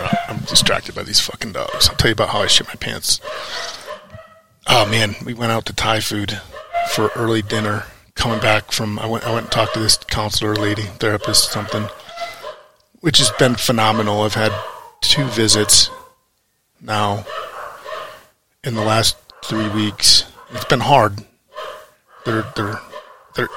Distracted 0.49 0.95
by 0.95 1.03
these 1.03 1.21
fucking 1.21 1.53
dogs. 1.53 1.89
I'll 1.89 1.97
tell 1.97 2.09
you 2.09 2.15
about 2.15 2.31
how 2.31 2.41
I 2.41 2.47
shit 2.47 2.67
my 2.67 2.75
pants. 2.75 3.21
Oh 4.67 4.87
man, 4.87 5.15
we 5.25 5.35
went 5.35 5.53
out 5.53 5.67
to 5.67 5.73
Thai 5.73 6.01
food 6.01 6.41
for 6.91 7.11
early 7.15 7.43
dinner. 7.43 7.85
Coming 8.15 8.41
back 8.41 8.73
from, 8.73 8.99
I 8.99 9.07
went, 9.07 9.25
I 9.25 9.33
went 9.33 9.45
and 9.45 9.53
talked 9.53 9.75
to 9.75 9.81
this 9.81 9.97
counselor 9.97 10.57
lady, 10.57 10.83
therapist, 10.83 11.53
something, 11.53 11.89
which 13.01 13.19
has 13.19 13.31
been 13.33 13.55
phenomenal. 13.55 14.23
I've 14.23 14.35
had 14.35 14.53
two 15.01 15.25
visits 15.27 15.91
now 16.81 17.25
in 18.65 18.75
the 18.75 18.83
last 18.83 19.17
three 19.45 19.69
weeks. 19.69 20.25
It's 20.51 20.65
been 20.65 20.81
hard. 20.81 21.25
They're, 22.25 22.45
they're, 22.57 22.81
they're, 23.37 23.49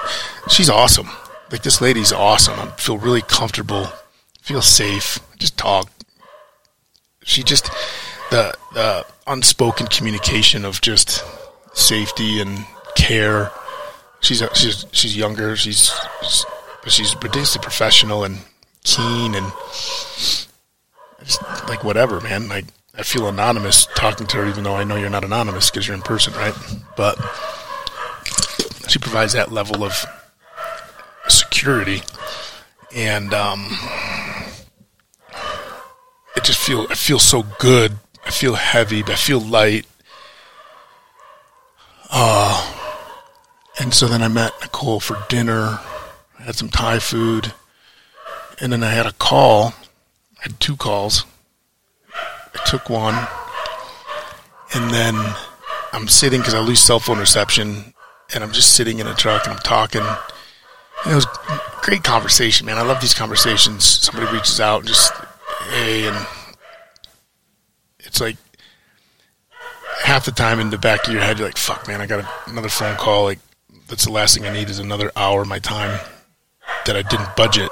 she's 0.47 0.69
awesome. 0.69 1.09
Like 1.51 1.63
this 1.63 1.81
lady's 1.81 2.13
awesome. 2.13 2.59
I 2.59 2.67
feel 2.77 2.97
really 2.97 3.21
comfortable, 3.21 3.87
feel 4.41 4.61
safe. 4.61 5.19
Just 5.37 5.57
talk, 5.57 5.89
she 7.23 7.43
just 7.43 7.69
the 8.29 8.53
the 8.73 9.05
unspoken 9.27 9.87
communication 9.87 10.65
of 10.65 10.81
just 10.81 11.23
safety 11.73 12.41
and 12.41 12.65
care. 12.95 13.51
She's 14.21 14.43
she's 14.53 14.85
she's 14.91 15.17
younger. 15.17 15.55
She's 15.55 15.91
but 16.83 16.91
she's 16.91 17.13
ridiculously 17.15 17.61
professional 17.61 18.23
and 18.23 18.39
keen 18.83 19.35
and 19.35 19.51
just 21.23 21.41
like 21.67 21.83
whatever, 21.83 22.19
man. 22.21 22.47
Like 22.47 22.65
I 22.95 23.03
feel 23.03 23.27
anonymous 23.27 23.87
talking 23.95 24.27
to 24.27 24.37
her, 24.37 24.47
even 24.47 24.63
though 24.63 24.75
I 24.75 24.83
know 24.83 24.95
you're 24.95 25.09
not 25.09 25.23
anonymous 25.23 25.69
because 25.69 25.87
you're 25.87 25.95
in 25.95 26.01
person, 26.01 26.33
right? 26.33 26.55
But 26.97 27.17
she 28.87 28.99
provides 28.99 29.33
that 29.33 29.51
level 29.51 29.83
of 29.83 30.05
security, 31.27 32.01
and 32.93 33.33
um, 33.33 33.67
I 36.41 36.43
just 36.43 36.59
feel 36.59 36.87
I 36.89 36.95
feel 36.95 37.19
so 37.19 37.43
good. 37.59 37.97
I 38.25 38.31
feel 38.31 38.55
heavy. 38.55 39.03
But 39.03 39.11
I 39.11 39.15
feel 39.15 39.39
light. 39.39 39.85
Uh, 42.09 42.97
and 43.79 43.93
so 43.93 44.07
then 44.07 44.23
I 44.23 44.27
met 44.27 44.51
Nicole 44.59 44.99
for 44.99 45.23
dinner. 45.29 45.79
I 46.39 46.43
had 46.43 46.55
some 46.55 46.69
Thai 46.69 46.97
food, 46.97 47.53
and 48.59 48.73
then 48.73 48.83
I 48.83 48.89
had 48.89 49.05
a 49.05 49.11
call. 49.11 49.75
I 50.39 50.41
had 50.41 50.59
two 50.59 50.75
calls 50.75 51.25
I 52.11 52.63
took 52.65 52.89
one, 52.89 53.27
and 54.73 54.91
then 54.91 55.15
I'm 55.93 56.07
sitting 56.07 56.39
because 56.39 56.55
I 56.55 56.59
lose 56.59 56.81
cell 56.81 56.99
phone 56.99 57.19
reception, 57.19 57.93
and 58.33 58.43
I'm 58.43 58.51
just 58.51 58.73
sitting 58.73 58.97
in 58.97 59.05
a 59.05 59.13
truck 59.13 59.45
and 59.45 59.53
I'm 59.53 59.61
talking. 59.61 60.01
And 60.01 61.11
it 61.11 61.15
was 61.15 61.27
great 61.83 62.03
conversation, 62.03 62.65
man. 62.65 62.79
I 62.79 62.81
love 62.81 62.99
these 62.99 63.13
conversations. 63.13 63.85
Somebody 63.85 64.33
reaches 64.33 64.59
out 64.59 64.79
and 64.79 64.87
just 64.87 65.13
and 65.71 66.27
it's 67.99 68.19
like 68.19 68.37
half 70.03 70.25
the 70.25 70.31
time 70.31 70.59
in 70.59 70.69
the 70.69 70.77
back 70.77 71.07
of 71.07 71.13
your 71.13 71.21
head, 71.21 71.37
you're 71.39 71.47
like, 71.47 71.57
"Fuck, 71.57 71.87
man, 71.87 72.01
I 72.01 72.05
got 72.05 72.25
another 72.47 72.69
phone 72.69 72.97
call. 72.97 73.23
Like, 73.23 73.39
that's 73.87 74.05
the 74.05 74.11
last 74.11 74.35
thing 74.35 74.45
I 74.45 74.53
need 74.53 74.69
is 74.69 74.79
another 74.79 75.11
hour 75.15 75.41
of 75.43 75.47
my 75.47 75.59
time 75.59 75.99
that 76.85 76.95
I 76.95 77.01
didn't 77.01 77.35
budget 77.35 77.71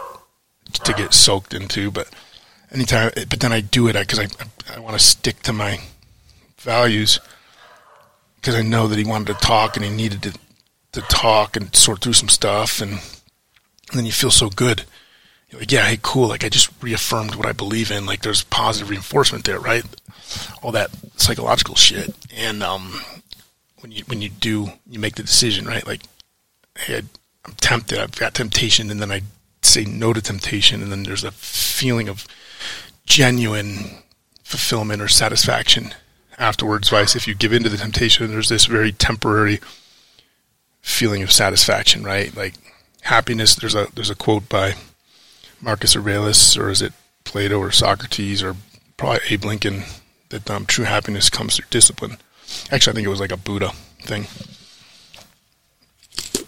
to 0.73 0.93
get 0.93 1.13
soaked 1.13 1.53
into." 1.53 1.91
But 1.91 2.09
anytime, 2.71 3.11
but 3.15 3.39
then 3.39 3.51
I 3.51 3.61
do 3.61 3.87
it 3.87 3.93
because 3.93 4.19
I 4.19 4.23
I, 4.23 4.77
I 4.77 4.79
want 4.79 4.97
to 4.97 5.03
stick 5.03 5.41
to 5.43 5.53
my 5.53 5.79
values 6.57 7.19
because 8.35 8.55
I 8.55 8.61
know 8.61 8.87
that 8.87 8.97
he 8.97 9.03
wanted 9.03 9.27
to 9.27 9.45
talk 9.45 9.75
and 9.75 9.85
he 9.85 9.91
needed 9.91 10.23
to 10.23 10.33
to 10.93 11.01
talk 11.01 11.55
and 11.55 11.75
sort 11.75 12.01
through 12.01 12.13
some 12.13 12.29
stuff 12.29 12.81
and, 12.81 12.93
and 12.93 13.93
then 13.93 14.05
you 14.05 14.11
feel 14.11 14.31
so 14.31 14.49
good. 14.49 14.85
Yeah, 15.67 15.85
hey, 15.85 15.99
cool. 16.01 16.27
Like 16.27 16.43
I 16.43 16.49
just 16.49 16.71
reaffirmed 16.81 17.35
what 17.35 17.47
I 17.47 17.53
believe 17.53 17.91
in. 17.91 18.05
Like 18.05 18.21
there's 18.21 18.43
positive 18.43 18.89
reinforcement 18.89 19.45
there, 19.45 19.59
right? 19.59 19.83
All 20.61 20.71
that 20.73 20.91
psychological 21.15 21.75
shit. 21.75 22.13
And 22.35 22.61
um, 22.61 23.01
when 23.79 23.91
you 23.91 24.03
when 24.05 24.21
you 24.21 24.29
do, 24.29 24.69
you 24.89 24.99
make 24.99 25.15
the 25.15 25.23
decision, 25.23 25.65
right? 25.65 25.85
Like, 25.85 26.01
hey, 26.77 27.01
I'm 27.45 27.53
tempted. 27.53 27.97
I've 27.97 28.15
got 28.15 28.35
temptation, 28.35 28.91
and 28.91 29.01
then 29.01 29.11
I 29.11 29.21
say 29.61 29.85
no 29.85 30.13
to 30.13 30.21
temptation, 30.21 30.81
and 30.81 30.91
then 30.91 31.03
there's 31.03 31.23
a 31.23 31.31
feeling 31.31 32.09
of 32.09 32.27
genuine 33.05 34.03
fulfillment 34.43 35.01
or 35.01 35.07
satisfaction 35.07 35.93
afterwards. 36.37 36.89
Vice, 36.89 37.15
if 37.15 37.27
you 37.27 37.33
give 37.33 37.53
in 37.53 37.63
to 37.63 37.69
the 37.69 37.77
temptation, 37.77 38.29
there's 38.29 38.49
this 38.49 38.65
very 38.65 38.91
temporary 38.91 39.59
feeling 40.81 41.23
of 41.23 41.31
satisfaction, 41.31 42.03
right? 42.03 42.35
Like 42.35 42.53
happiness. 43.01 43.55
There's 43.55 43.75
a 43.75 43.87
there's 43.95 44.09
a 44.09 44.15
quote 44.15 44.47
by 44.47 44.75
Marcus 45.61 45.95
Aurelius, 45.95 46.57
or 46.57 46.69
is 46.69 46.81
it 46.81 46.93
Plato 47.23 47.59
or 47.59 47.71
Socrates, 47.71 48.41
or 48.41 48.55
probably 48.97 49.19
Abe 49.29 49.45
Lincoln, 49.45 49.83
that 50.29 50.49
um, 50.49 50.65
true 50.65 50.85
happiness 50.85 51.29
comes 51.29 51.55
through 51.55 51.67
discipline. 51.69 52.17
Actually, 52.71 52.91
I 52.91 52.95
think 52.95 53.05
it 53.05 53.09
was 53.09 53.19
like 53.19 53.31
a 53.31 53.37
Buddha 53.37 53.71
thing. 54.01 54.27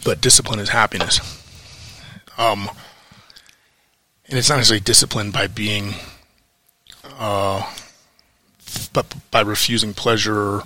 But 0.04 0.22
discipline 0.22 0.60
is 0.60 0.70
happiness. 0.70 1.20
Um, 2.38 2.70
and 4.28 4.38
it's 4.38 4.50
not 4.50 4.58
necessarily 4.58 4.82
discipline 4.82 5.32
by 5.32 5.48
being, 5.48 5.94
uh, 7.04 7.72
but 8.94 9.14
by 9.30 9.42
refusing 9.42 9.94
pleasure 9.94 10.62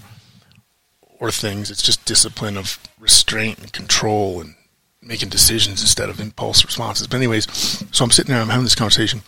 or 1.20 1.32
things. 1.32 1.72
It's 1.72 1.82
just 1.82 2.06
discipline 2.06 2.58
of 2.58 2.80
restraint 3.00 3.60
and 3.60 3.74
control 3.74 4.40
and 4.40 4.56
making 5.06 5.30
decisions 5.30 5.82
instead 5.82 6.10
of 6.10 6.20
impulse 6.20 6.66
responses. 6.66 7.08
But 7.08 7.18
anyways, 7.18 7.46
so 7.92 8.04
I'm 8.04 8.12
sitting 8.12 8.34
there, 8.34 8.42
I'm 8.42 8.50
having 8.50 8.64
this 8.64 8.76
conversation, 8.76 9.22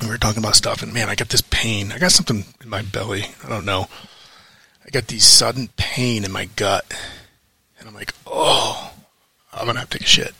and 0.00 0.08
we 0.08 0.14
are 0.14 0.18
talking 0.18 0.42
about 0.42 0.56
stuff, 0.56 0.82
and 0.82 0.92
man, 0.92 1.08
I 1.08 1.14
got 1.14 1.28
this 1.28 1.42
pain. 1.42 1.92
I 1.92 1.98
got 1.98 2.12
something 2.12 2.44
in 2.62 2.68
my 2.68 2.82
belly. 2.82 3.26
I 3.44 3.48
don't 3.48 3.64
know. 3.64 3.88
I 4.84 4.90
got 4.90 5.08
these 5.08 5.24
sudden 5.24 5.68
pain 5.76 6.24
in 6.24 6.32
my 6.32 6.46
gut, 6.56 6.84
and 7.78 7.88
I'm 7.88 7.94
like, 7.94 8.14
oh, 8.26 8.92
I'm 9.52 9.66
gonna 9.66 9.80
have 9.80 9.90
to 9.90 9.98
take 9.98 10.06
a 10.06 10.10
shit. 10.10 10.34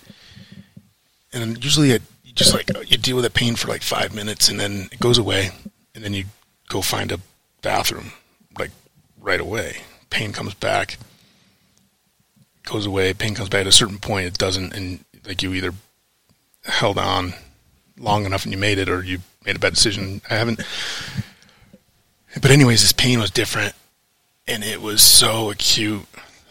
And 1.33 1.63
usually, 1.63 1.91
it, 1.91 2.03
you 2.25 2.33
just 2.33 2.55
like 2.55 2.71
you 2.91 2.97
deal 2.97 3.17
with 3.17 3.25
the 3.25 3.31
pain 3.31 3.57
for 3.57 3.69
like 3.69 3.83
five 3.83 4.15
minutes, 4.15 4.49
and 4.49 4.59
then 4.59 4.89
it 4.93 5.01
goes 5.01 5.19
away, 5.19 5.51
and 5.95 6.03
then 6.03 6.15
you 6.15 6.25
go 6.69 6.81
find 6.81 7.13
a 7.13 7.21
bathroom 7.63 8.13
like 8.59 8.71
right 9.21 9.41
away 9.41 9.79
pain 10.11 10.33
comes 10.33 10.55
back, 10.55 10.97
goes 12.67 12.85
away. 12.85 13.15
Pain 13.15 13.35
comes 13.35 13.49
back 13.49 13.63
at 13.63 13.67
a 13.67 13.73
certain 13.73 13.99
point. 13.99 14.27
It 14.27 14.39
doesn't, 14.39 14.75
and 14.75 15.05
like 15.27 15.43
you 15.43 15.55
either 15.55 15.73
held 16.65 16.99
on 16.99 17.33
long 17.99 18.27
enough 18.27 18.45
and 18.45 18.53
you 18.53 18.59
made 18.59 18.79
it, 18.79 18.89
or 18.89 19.03
you 19.03 19.21
made 19.45 19.57
a 19.57 19.59
bad 19.59 19.75
decision. 19.75 20.21
I 20.29 20.35
haven't. 20.35 20.61
But 22.41 22.51
anyways, 22.51 22.83
this 22.83 22.93
pain 22.93 23.19
was 23.19 23.31
different, 23.31 23.75
and 24.47 24.63
it 24.63 24.83
was 24.83 25.01
so 25.01 25.51
acute. 25.51 26.07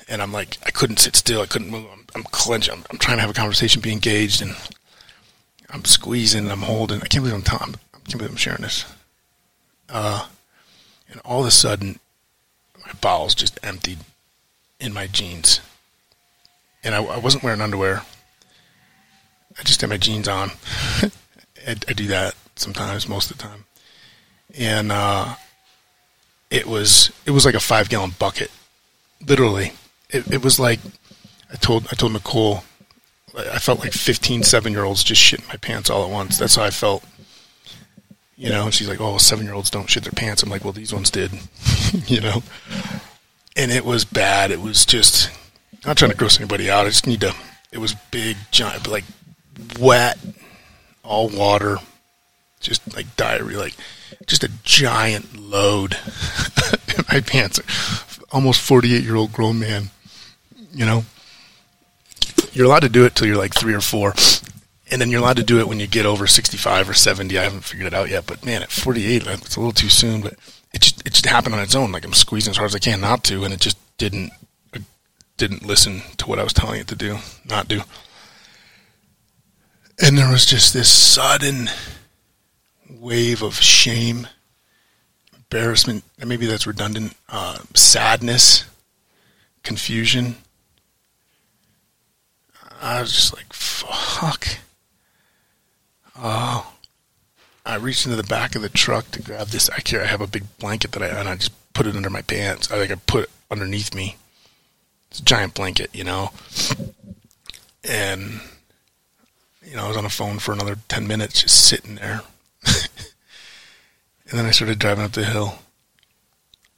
And 0.07 0.21
I'm 0.21 0.31
like, 0.31 0.57
I 0.65 0.71
couldn't 0.71 0.97
sit 0.97 1.15
still. 1.15 1.41
I 1.41 1.45
couldn't 1.45 1.69
move. 1.69 1.85
I'm, 1.91 2.05
I'm 2.15 2.23
clenching. 2.23 2.73
I'm, 2.73 2.83
I'm, 2.89 2.97
trying 2.97 3.17
to 3.17 3.21
have 3.21 3.29
a 3.29 3.33
conversation, 3.33 3.81
be 3.81 3.91
engaged, 3.91 4.41
and 4.41 4.55
I'm 5.69 5.85
squeezing. 5.85 6.49
I'm 6.49 6.61
holding. 6.61 7.01
I 7.01 7.07
can't 7.07 7.23
believe 7.23 7.33
I'm 7.33 7.41
telling. 7.41 7.75
I 7.93 7.97
can't 7.99 8.17
believe 8.17 8.31
I'm 8.31 8.37
sharing 8.37 8.61
this. 8.61 8.85
Uh, 9.89 10.27
and 11.11 11.21
all 11.23 11.41
of 11.41 11.47
a 11.47 11.51
sudden, 11.51 11.99
my 12.85 12.93
bowels 13.01 13.35
just 13.35 13.59
emptied 13.63 13.99
in 14.79 14.93
my 14.93 15.07
jeans. 15.07 15.59
And 16.85 16.95
I, 16.95 17.03
I 17.03 17.17
wasn't 17.17 17.43
wearing 17.43 17.59
underwear. 17.59 18.03
I 19.59 19.63
just 19.63 19.81
had 19.81 19.89
my 19.89 19.97
jeans 19.97 20.27
on. 20.27 20.51
I, 21.67 21.75
I, 21.87 21.93
do 21.93 22.07
that 22.07 22.35
sometimes, 22.55 23.09
most 23.09 23.31
of 23.31 23.37
the 23.37 23.43
time. 23.43 23.65
And 24.57 24.91
uh, 24.91 25.35
it 26.49 26.67
was 26.67 27.11
it 27.25 27.31
was 27.31 27.45
like 27.45 27.55
a 27.55 27.59
five 27.59 27.89
gallon 27.89 28.11
bucket, 28.19 28.51
literally. 29.27 29.73
It, 30.09 30.31
it 30.31 30.43
was 30.43 30.59
like 30.59 30.79
I 31.51 31.55
told 31.55 31.87
I 31.91 31.95
told 31.95 32.13
Nicole 32.13 32.63
I 33.37 33.59
felt 33.59 33.79
like 33.79 33.91
15, 33.91 34.43
seven 34.43 34.71
year 34.71 34.83
olds 34.83 35.03
just 35.03 35.21
shitting 35.21 35.47
my 35.49 35.57
pants 35.57 35.89
all 35.89 36.05
at 36.05 36.09
once. 36.09 36.37
That's 36.37 36.55
how 36.55 36.63
I 36.63 36.69
felt. 36.69 37.03
You 38.37 38.49
know, 38.49 38.69
she's 38.69 38.89
like, 38.89 38.99
"Oh, 38.99 39.17
seven 39.17 39.45
year 39.45 39.55
olds 39.55 39.69
don't 39.69 39.89
shit 39.89 40.03
their 40.03 40.11
pants." 40.11 40.43
I'm 40.43 40.49
like, 40.49 40.63
"Well, 40.63 40.73
these 40.73 40.93
ones 40.93 41.09
did." 41.09 41.31
you 42.07 42.19
know, 42.19 42.43
and 43.55 43.71
it 43.71 43.85
was 43.85 44.03
bad. 44.03 44.51
It 44.51 44.61
was 44.61 44.85
just 44.85 45.29
not 45.85 45.97
trying 45.97 46.11
to 46.11 46.17
gross 46.17 46.39
anybody 46.39 46.69
out. 46.69 46.85
I 46.85 46.89
just 46.89 47.07
need 47.07 47.21
to. 47.21 47.33
It 47.71 47.77
was 47.79 47.93
big, 48.11 48.37
giant, 48.51 48.87
like 48.87 49.03
wet, 49.79 50.17
all 51.03 51.29
water, 51.29 51.77
just 52.59 52.95
like 52.95 53.15
diarrhea, 53.15 53.59
like 53.59 53.75
just 54.25 54.43
a 54.43 54.51
giant 54.63 55.37
load 55.37 55.97
in 56.97 57.03
my 57.11 57.21
pants. 57.21 57.59
Almost 58.31 58.61
48 58.61 59.03
year 59.03 59.15
old 59.15 59.33
grown 59.33 59.59
man, 59.59 59.89
you 60.73 60.85
know. 60.85 61.05
You're 62.53 62.65
allowed 62.65 62.81
to 62.81 62.89
do 62.89 63.05
it 63.05 63.15
till 63.15 63.27
you're 63.27 63.37
like 63.37 63.53
three 63.53 63.73
or 63.73 63.81
four 63.81 64.13
and 64.91 65.01
then 65.01 65.09
you're 65.09 65.19
allowed 65.19 65.37
to 65.37 65.43
do 65.43 65.59
it 65.59 65.67
when 65.67 65.79
you 65.79 65.87
get 65.87 66.05
over 66.05 66.27
65 66.27 66.89
or 66.89 66.93
70. 66.93 67.37
I 67.37 67.43
haven't 67.43 67.63
figured 67.63 67.87
it 67.87 67.93
out 67.93 68.09
yet, 68.09 68.25
but 68.27 68.45
man, 68.45 68.61
at 68.61 68.71
48, 68.71 69.25
it's 69.27 69.55
a 69.55 69.59
little 69.59 69.73
too 69.73 69.89
soon. 69.89 70.21
But 70.21 70.35
it 70.73 70.81
just 70.81 71.01
it 71.05 71.13
just 71.13 71.25
happened 71.25 71.55
on 71.55 71.61
its 71.61 71.75
own. 71.75 71.91
Like 71.91 72.05
I'm 72.05 72.13
squeezing 72.13 72.51
as 72.51 72.57
hard 72.57 72.69
as 72.69 72.75
I 72.75 72.79
can 72.79 73.01
not 73.01 73.23
to, 73.25 73.43
and 73.43 73.53
it 73.53 73.59
just 73.59 73.77
didn't 73.97 74.31
didn't 75.37 75.65
listen 75.65 76.01
to 76.17 76.27
what 76.27 76.39
I 76.39 76.43
was 76.43 76.53
telling 76.53 76.79
it 76.79 76.87
to 76.87 76.95
do, 76.95 77.17
not 77.45 77.67
do. 77.67 77.81
And 80.01 80.17
there 80.17 80.31
was 80.31 80.45
just 80.45 80.73
this 80.73 80.89
sudden 80.89 81.69
wave 82.89 83.41
of 83.41 83.55
shame, 83.55 84.27
embarrassment, 85.33 86.03
and 86.19 86.29
maybe 86.29 86.45
that's 86.45 86.67
redundant, 86.67 87.15
uh, 87.29 87.59
sadness, 87.73 88.65
confusion. 89.63 90.35
I 92.81 93.01
was 93.01 93.13
just 93.13 93.35
like, 93.35 93.53
fuck. 93.53 94.47
Oh. 96.17 96.71
I 97.65 97.75
reached 97.77 98.05
into 98.05 98.15
the 98.15 98.23
back 98.23 98.55
of 98.55 98.61
the 98.61 98.69
truck 98.69 99.09
to 99.11 99.21
grab 99.21 99.47
this. 99.47 99.69
I 99.71 99.79
care. 99.79 100.03
I 100.03 100.05
have 100.05 100.21
a 100.21 100.27
big 100.27 100.43
blanket 100.59 100.91
that 100.91 101.01
I 101.01 101.07
and 101.07 101.27
I 101.27 101.35
just 101.35 101.51
put 101.73 101.87
it 101.87 101.95
under 101.95 102.11
my 102.11 102.21
pants. 102.21 102.71
I 102.71 102.77
think 102.77 102.91
I 102.91 102.95
put 102.95 103.23
it 103.23 103.29
underneath 103.49 103.95
me. 103.95 104.17
It's 105.15 105.21
a 105.21 105.23
giant 105.23 105.53
blanket, 105.53 105.91
you 105.93 106.03
know. 106.03 106.31
And 107.85 108.41
you 109.63 109.77
know, 109.77 109.85
I 109.85 109.87
was 109.87 109.95
on 109.95 110.03
the 110.03 110.09
phone 110.09 110.39
for 110.39 110.51
another 110.51 110.75
ten 110.89 111.07
minutes, 111.07 111.41
just 111.41 111.63
sitting 111.63 111.95
there. 111.95 112.19
and 112.65 114.33
then 114.33 114.45
I 114.45 114.51
started 114.51 114.77
driving 114.77 115.05
up 115.05 115.13
the 115.13 115.23
hill 115.23 115.59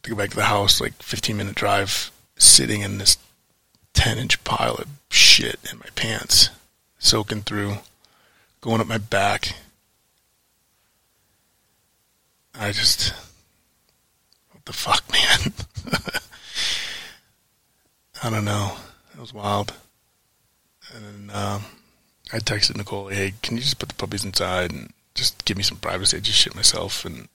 to 0.04 0.12
go 0.12 0.16
back 0.16 0.30
to 0.30 0.36
the 0.36 0.44
house. 0.44 0.80
Like 0.80 1.02
fifteen 1.02 1.36
minute 1.36 1.56
drive, 1.56 2.12
sitting 2.38 2.82
in 2.82 3.00
this 3.00 3.18
ten 3.96 4.20
inch 4.20 4.44
pile 4.44 4.76
of 4.76 4.88
shit 5.10 5.58
in 5.72 5.80
my 5.80 5.90
pants, 5.96 6.52
soaking 7.00 7.42
through 7.42 7.78
going 8.62 8.82
up 8.82 8.88
my 8.88 9.00
back. 9.00 9.56
I 12.54 12.72
just, 12.72 13.16
what 14.52 14.64
the 14.66 14.74
fuck, 14.74 15.12
man? 15.12 15.54
I 18.24 18.30
don't 18.30 18.46
know. 18.46 18.76
It 19.14 19.20
was 19.20 19.34
wild. 19.34 19.74
And 20.94 21.30
then 21.30 21.36
um, 21.36 21.64
I 22.32 22.40
texted 22.40 22.78
Nicole, 22.78 23.10
hey, 23.10 23.34
can 23.42 23.58
you 23.58 23.62
just 23.62 23.80
put 23.80 23.90
the 23.90 23.96
puppies 23.96 24.26
inside 24.26 24.72
and 24.72 24.92
just 25.14 25.46
give 25.46 25.58
me 25.58 25.64
some 25.64 25.78
privacy? 25.78 26.18
I 26.18 26.20
just 26.20 26.38
shit 26.38 26.56
myself. 26.56 27.06
And 27.06 27.28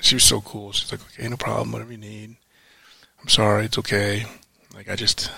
she 0.00 0.14
was 0.14 0.24
so 0.24 0.40
cool. 0.40 0.72
She's 0.72 0.90
like, 0.90 1.00
okay, 1.00 1.28
no 1.28 1.36
problem, 1.36 1.72
whatever 1.72 1.92
you 1.92 1.98
need. 1.98 2.36
I'm 3.20 3.28
sorry, 3.28 3.66
it's 3.66 3.78
okay. 3.78 4.24
Like, 4.74 4.88
I 4.90 4.96
just, 4.96 5.30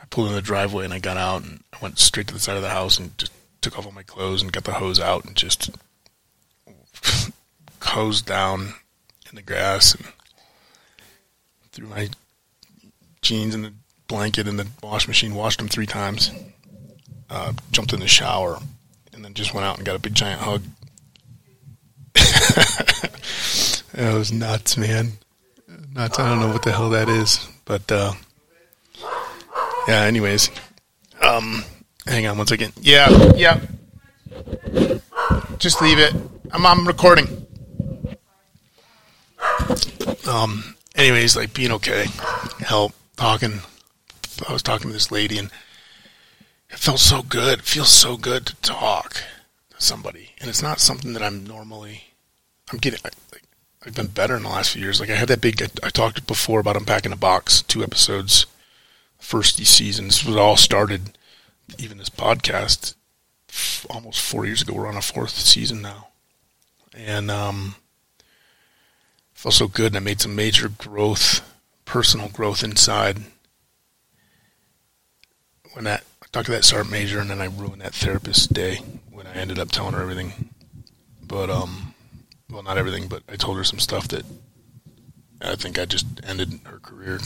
I 0.00 0.04
pulled 0.10 0.28
in 0.28 0.34
the 0.34 0.42
driveway 0.42 0.84
and 0.84 0.94
I 0.94 0.98
got 0.98 1.16
out 1.16 1.42
and 1.42 1.62
I 1.72 1.78
went 1.82 1.98
straight 1.98 2.26
to 2.28 2.34
the 2.34 2.40
side 2.40 2.56
of 2.56 2.62
the 2.62 2.70
house 2.70 2.98
and 2.98 3.16
just 3.18 3.32
took 3.60 3.78
off 3.78 3.86
all 3.86 3.92
my 3.92 4.02
clothes 4.02 4.42
and 4.42 4.52
got 4.52 4.64
the 4.64 4.72
hose 4.72 5.00
out 5.00 5.24
and 5.24 5.36
just 5.36 5.70
hose 7.82 8.22
down 8.22 8.74
in 9.28 9.36
the 9.36 9.42
grass 9.42 9.94
and 9.94 10.06
threw 11.72 11.86
my 11.86 12.08
jeans 13.22 13.54
in 13.54 13.62
the 13.62 13.72
blanket 14.08 14.48
in 14.48 14.56
the 14.56 14.66
wash 14.82 15.06
machine, 15.06 15.34
washed 15.34 15.58
them 15.58 15.68
three 15.68 15.86
times, 15.86 16.30
uh, 17.28 17.52
jumped 17.70 17.92
in 17.92 18.00
the 18.00 18.08
shower, 18.08 18.58
and 19.12 19.24
then 19.24 19.34
just 19.34 19.54
went 19.54 19.64
out 19.64 19.76
and 19.76 19.86
got 19.86 19.96
a 19.96 20.00
big 20.00 20.14
giant 20.14 20.40
hug. 20.40 20.62
it 23.94 24.14
was 24.14 24.32
nuts, 24.32 24.76
man. 24.76 25.12
Nuts. 25.94 26.18
I 26.18 26.28
don't 26.28 26.40
know 26.40 26.52
what 26.52 26.64
the 26.64 26.72
hell 26.72 26.90
that 26.90 27.08
is, 27.08 27.48
but 27.64 27.90
uh, 27.90 28.12
yeah. 29.86 30.02
Anyways, 30.02 30.50
um, 31.22 31.64
hang 32.06 32.26
on 32.26 32.36
one 32.36 32.46
second. 32.46 32.72
Yeah, 32.80 33.08
yeah. 33.34 33.60
Just 35.58 35.80
leave 35.80 35.98
it. 35.98 36.14
I'm, 36.52 36.66
I'm 36.66 36.86
recording. 36.86 37.46
Um. 40.28 40.74
Anyways, 41.00 41.34
like 41.34 41.54
being 41.54 41.72
okay, 41.72 42.08
help 42.58 42.92
talking. 43.16 43.60
I 44.46 44.52
was 44.52 44.62
talking 44.62 44.88
to 44.88 44.92
this 44.92 45.10
lady, 45.10 45.38
and 45.38 45.50
it 46.68 46.78
felt 46.78 46.98
so 46.98 47.22
good. 47.22 47.60
It 47.60 47.64
feels 47.64 47.88
so 47.88 48.18
good 48.18 48.44
to 48.44 48.56
talk 48.56 49.14
to 49.70 49.76
somebody, 49.78 50.32
and 50.38 50.50
it's 50.50 50.62
not 50.62 50.78
something 50.78 51.14
that 51.14 51.22
I'm 51.22 51.46
normally. 51.46 52.12
I'm 52.70 52.78
getting. 52.78 53.00
Like, 53.02 53.44
I've 53.82 53.94
been 53.94 54.08
better 54.08 54.36
in 54.36 54.42
the 54.42 54.50
last 54.50 54.72
few 54.72 54.82
years. 54.82 55.00
Like 55.00 55.08
I 55.08 55.14
had 55.14 55.28
that 55.28 55.40
big. 55.40 55.62
I, 55.62 55.68
I 55.84 55.88
talked 55.88 56.26
before 56.26 56.60
about 56.60 56.76
unpacking 56.76 57.12
a 57.12 57.16
box, 57.16 57.62
two 57.62 57.82
episodes, 57.82 58.44
first 59.18 59.56
season. 59.56 60.04
This 60.04 60.22
was 60.22 60.36
all 60.36 60.58
started. 60.58 61.16
Even 61.78 61.96
this 61.96 62.10
podcast, 62.10 62.94
almost 63.88 64.20
four 64.20 64.44
years 64.44 64.60
ago. 64.60 64.74
We're 64.74 64.86
on 64.86 64.98
a 64.98 65.02
fourth 65.02 65.30
season 65.30 65.80
now, 65.80 66.08
and 66.94 67.30
um, 67.30 67.76
felt 69.40 69.54
so 69.54 69.68
good. 69.68 69.86
And 69.86 69.96
I 69.96 70.00
made 70.00 70.20
some 70.20 70.36
major 70.36 70.68
growth, 70.68 71.40
personal 71.86 72.28
growth 72.28 72.62
inside. 72.62 73.22
When 75.72 75.84
that 75.84 76.04
I 76.22 76.26
talked 76.30 76.46
to 76.46 76.52
that 76.52 76.64
sergeant 76.64 76.92
major, 76.92 77.20
and 77.20 77.30
then 77.30 77.40
I 77.40 77.46
ruined 77.46 77.80
that 77.80 77.94
therapist 77.94 78.52
day 78.52 78.80
when 79.10 79.26
I 79.26 79.32
ended 79.32 79.58
up 79.58 79.70
telling 79.70 79.94
her 79.94 80.02
everything. 80.02 80.50
But 81.26 81.48
um, 81.48 81.94
well, 82.50 82.62
not 82.62 82.76
everything, 82.76 83.08
but 83.08 83.22
I 83.30 83.36
told 83.36 83.56
her 83.56 83.64
some 83.64 83.78
stuff 83.78 84.08
that 84.08 84.26
I 85.40 85.54
think 85.56 85.78
I 85.78 85.86
just 85.86 86.06
ended 86.22 86.60
her 86.64 86.78
career. 86.78 87.18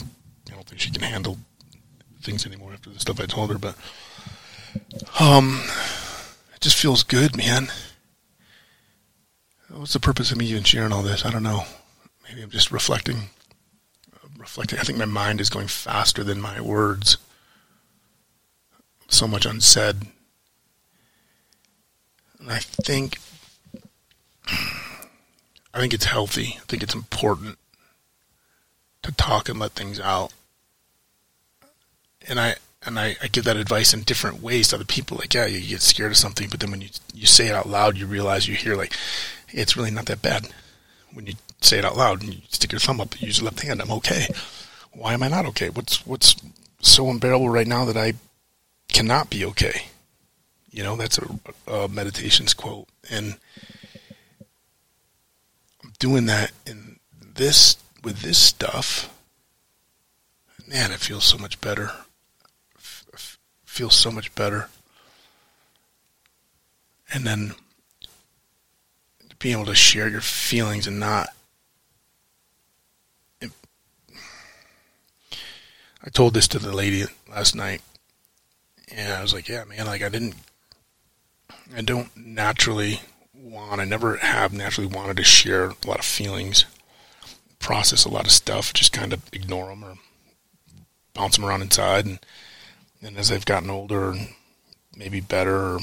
I 0.49 0.53
don't 0.53 0.65
think 0.65 0.79
she 0.79 0.91
can 0.91 1.01
handle 1.01 1.37
things 2.21 2.45
anymore 2.45 2.71
after 2.71 2.91
the 2.91 2.99
stuff 2.99 3.19
I 3.19 3.25
told 3.25 3.49
her. 3.51 3.57
But 3.57 3.75
um, 5.19 5.61
it 6.53 6.61
just 6.61 6.77
feels 6.77 7.03
good, 7.03 7.35
man. 7.35 7.67
What's 9.69 9.91
the 9.91 9.99
purpose 9.99 10.31
of 10.31 10.37
me 10.37 10.45
even 10.45 10.63
sharing 10.63 10.93
all 10.93 11.01
this? 11.01 11.25
I 11.25 11.29
don't 11.29 11.43
know. 11.43 11.65
Maybe 12.27 12.41
I'm 12.41 12.49
just 12.49 12.71
reflecting. 12.71 13.29
Uh, 14.13 14.27
reflecting. 14.37 14.79
I 14.79 14.83
think 14.83 14.97
my 14.97 15.05
mind 15.05 15.39
is 15.41 15.49
going 15.49 15.67
faster 15.67 16.23
than 16.23 16.41
my 16.41 16.59
words. 16.59 17.17
So 19.07 19.27
much 19.27 19.45
unsaid. 19.45 20.07
And 22.39 22.51
I 22.51 22.59
think 22.59 23.19
I 25.73 25.79
think 25.79 25.93
it's 25.93 26.05
healthy. 26.05 26.57
I 26.57 26.63
think 26.67 26.83
it's 26.83 26.95
important 26.95 27.57
to 29.03 29.11
talk 29.11 29.49
and 29.49 29.59
let 29.59 29.71
things 29.71 29.99
out. 29.99 30.33
And 32.27 32.39
I 32.39 32.55
and 32.85 32.99
I, 32.99 33.17
I 33.21 33.27
give 33.27 33.43
that 33.45 33.57
advice 33.57 33.93
in 33.93 34.01
different 34.01 34.41
ways 34.41 34.69
to 34.69 34.75
other 34.75 34.85
people. 34.85 35.17
Like, 35.17 35.33
yeah, 35.33 35.47
you 35.47 35.67
get 35.67 35.81
scared 35.81 36.11
of 36.11 36.17
something, 36.17 36.49
but 36.49 36.59
then 36.59 36.71
when 36.71 36.81
you 36.81 36.89
you 37.13 37.25
say 37.25 37.47
it 37.47 37.55
out 37.55 37.67
loud, 37.67 37.97
you 37.97 38.05
realize 38.05 38.47
you 38.47 38.55
hear 38.55 38.75
like 38.75 38.93
it's 39.49 39.75
really 39.75 39.91
not 39.91 40.05
that 40.05 40.21
bad. 40.21 40.49
When 41.13 41.27
you 41.27 41.33
say 41.65 41.79
it 41.79 41.85
out 41.85 41.97
loud 41.97 42.21
and 42.21 42.33
you 42.33 42.41
stick 42.49 42.71
your 42.71 42.79
thumb 42.79 43.01
up, 43.01 43.19
you 43.19 43.27
use 43.27 43.39
your 43.39 43.45
left 43.45 43.61
hand, 43.61 43.81
I'm 43.81 43.91
okay. 43.91 44.27
Why 44.93 45.13
am 45.13 45.23
I 45.23 45.27
not 45.27 45.45
okay? 45.47 45.69
What's 45.69 46.05
what's 46.05 46.35
so 46.81 47.09
unbearable 47.09 47.49
right 47.49 47.67
now 47.67 47.85
that 47.85 47.97
I 47.97 48.13
cannot 48.87 49.29
be 49.29 49.43
okay? 49.45 49.87
You 50.69 50.83
know, 50.83 50.95
that's 50.95 51.17
a, 51.17 51.71
a 51.71 51.87
meditations 51.87 52.53
quote, 52.53 52.87
and 53.09 53.37
I'm 55.83 55.93
doing 55.99 56.25
that 56.27 56.51
in 56.65 56.99
this 57.35 57.77
with 58.03 58.21
this 58.21 58.37
stuff. 58.37 59.11
Man, 60.67 60.91
it 60.91 60.99
feels 60.99 61.23
so 61.23 61.37
much 61.37 61.59
better. 61.61 61.91
F- 62.77 63.37
feels 63.65 63.95
so 63.95 64.11
much 64.11 64.33
better. 64.35 64.69
And 67.13 67.25
then 67.25 67.53
being 69.39 69.55
able 69.55 69.65
to 69.65 69.75
share 69.75 70.07
your 70.07 70.21
feelings 70.21 70.87
and 70.87 70.99
not 70.99 71.29
I 76.05 76.09
told 76.09 76.33
this 76.33 76.47
to 76.49 76.59
the 76.59 76.71
lady 76.71 77.05
last 77.29 77.55
night, 77.55 77.81
and 78.91 79.11
I 79.11 79.21
was 79.21 79.33
like, 79.33 79.49
"Yeah, 79.49 79.63
man, 79.63 79.87
like 79.87 80.03
I 80.03 80.09
didn't, 80.09 80.35
I 81.75 81.81
don't 81.81 82.15
naturally 82.15 83.01
want, 83.33 83.81
I 83.81 83.85
never 83.85 84.17
have 84.17 84.53
naturally 84.53 84.87
wanted 84.87 85.17
to 85.17 85.23
share 85.23 85.65
a 85.69 85.87
lot 85.87 85.99
of 85.99 86.05
feelings, 86.05 86.65
process 87.57 88.05
a 88.05 88.09
lot 88.09 88.25
of 88.25 88.31
stuff, 88.31 88.71
just 88.73 88.93
kind 88.93 89.13
of 89.13 89.21
ignore 89.33 89.69
them 89.69 89.83
or 89.83 89.95
bounce 91.13 91.37
them 91.37 91.45
around 91.45 91.63
inside, 91.63 92.05
and 92.05 92.19
and 93.01 93.17
as 93.17 93.31
I've 93.31 93.45
gotten 93.45 93.71
older, 93.71 94.13
maybe 94.95 95.21
better, 95.21 95.75
or 95.75 95.79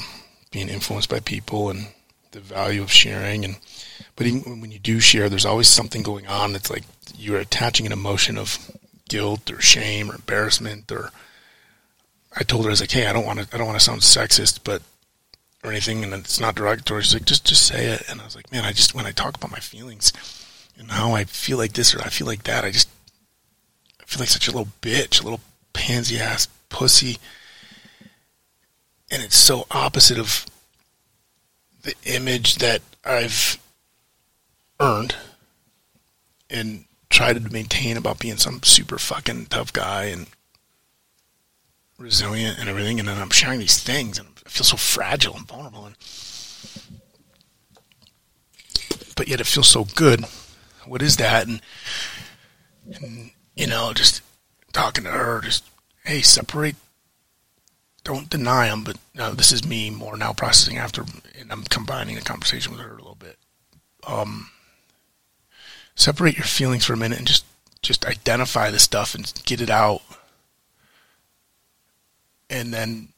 being 0.51 0.69
influenced 0.69 1.09
by 1.09 1.19
people 1.19 1.69
and 1.69 1.87
the 2.31 2.39
value 2.39 2.81
of 2.81 2.91
sharing, 2.91 3.43
and 3.43 3.57
but 4.15 4.25
even 4.25 4.61
when 4.61 4.71
you 4.71 4.79
do 4.79 5.01
share, 5.01 5.27
there's 5.27 5.45
always 5.45 5.67
something 5.67 6.01
going 6.01 6.27
on 6.27 6.53
that's 6.53 6.69
like 6.69 6.83
you're 7.17 7.39
attaching 7.39 7.85
an 7.85 7.91
emotion 7.91 8.37
of 8.37 8.71
guilt 9.13 9.51
or 9.51 9.61
shame 9.61 10.09
or 10.09 10.15
embarrassment 10.15 10.91
or 10.91 11.11
I 12.35 12.41
told 12.41 12.63
her 12.63 12.71
I 12.71 12.71
was 12.71 12.81
like, 12.81 12.89
hey, 12.89 13.05
I 13.05 13.13
don't 13.13 13.27
want 13.27 13.39
to 13.39 13.47
I 13.53 13.57
don't 13.59 13.67
want 13.67 13.79
to 13.79 13.85
sound 13.85 14.01
sexist, 14.01 14.61
but 14.63 14.81
or 15.63 15.69
anything, 15.71 16.03
and 16.03 16.13
it's 16.13 16.39
not 16.39 16.55
derogatory. 16.55 17.03
She's 17.03 17.13
like, 17.13 17.25
just 17.25 17.45
just 17.45 17.67
say 17.67 17.85
it. 17.85 18.09
And 18.09 18.19
I 18.19 18.25
was 18.25 18.35
like, 18.35 18.51
man, 18.51 18.65
I 18.65 18.71
just 18.71 18.95
when 18.95 19.05
I 19.05 19.11
talk 19.11 19.37
about 19.37 19.51
my 19.51 19.59
feelings 19.59 20.11
and 20.79 20.89
how 20.89 21.11
I 21.11 21.25
feel 21.25 21.59
like 21.59 21.73
this 21.73 21.93
or 21.93 22.01
I 22.01 22.09
feel 22.09 22.25
like 22.25 22.43
that, 22.43 22.65
I 22.65 22.71
just 22.71 22.89
I 24.01 24.05
feel 24.05 24.19
like 24.19 24.29
such 24.29 24.47
a 24.47 24.51
little 24.51 24.73
bitch, 24.81 25.21
a 25.21 25.23
little 25.23 25.41
pansy 25.73 26.17
ass 26.17 26.47
pussy, 26.69 27.19
and 29.11 29.21
it's 29.21 29.37
so 29.37 29.67
opposite 29.69 30.17
of 30.17 30.47
the 31.83 31.93
image 32.05 32.55
that 32.55 32.81
I've 33.05 33.59
earned 34.79 35.15
and 36.49 36.85
try 37.13 37.31
to 37.31 37.39
maintain 37.39 37.95
about 37.95 38.19
being 38.19 38.37
some 38.37 38.61
super 38.63 38.97
fucking 38.97 39.45
tough 39.45 39.71
guy 39.71 40.05
and 40.05 40.27
resilient 41.99 42.59
and 42.59 42.67
everything, 42.67 42.99
and 42.99 43.07
then 43.07 43.19
I'm 43.19 43.29
sharing 43.29 43.59
these 43.59 43.81
things, 43.81 44.17
and 44.17 44.27
I 44.45 44.49
feel 44.49 44.65
so 44.65 44.77
fragile 44.77 45.35
and 45.35 45.47
vulnerable, 45.47 45.85
and 45.85 45.95
but 49.15 49.27
yet 49.27 49.39
it 49.39 49.45
feels 49.45 49.67
so 49.67 49.85
good. 49.95 50.25
What 50.87 51.03
is 51.03 51.17
that? 51.17 51.47
And, 51.47 51.61
and 52.95 53.29
you 53.55 53.67
know, 53.67 53.93
just 53.93 54.21
talking 54.73 55.03
to 55.03 55.11
her, 55.11 55.39
just 55.41 55.63
hey, 56.05 56.21
separate. 56.21 56.75
Don't 58.03 58.29
deny 58.29 58.67
them, 58.67 58.83
but 58.83 58.97
no, 59.13 59.31
this 59.31 59.53
is 59.53 59.65
me 59.65 59.89
more 59.89 60.17
now 60.17 60.33
processing 60.33 60.77
after, 60.77 61.05
and 61.39 61.51
I'm 61.51 61.63
combining 61.63 62.15
the 62.15 62.21
conversation 62.21 62.73
with 62.73 62.81
her 62.81 62.91
a 62.91 62.97
little 62.97 63.15
bit. 63.15 63.37
Um, 64.05 64.49
separate 65.95 66.37
your 66.37 66.45
feelings 66.45 66.85
for 66.85 66.93
a 66.93 66.97
minute 66.97 67.17
and 67.17 67.27
just 67.27 67.45
just 67.81 68.05
identify 68.05 68.71
the 68.71 68.79
stuff 68.79 69.13
and 69.13 69.31
get 69.45 69.59
it 69.59 69.69
out. 69.69 70.01
And 72.49 72.73
then 72.73 73.09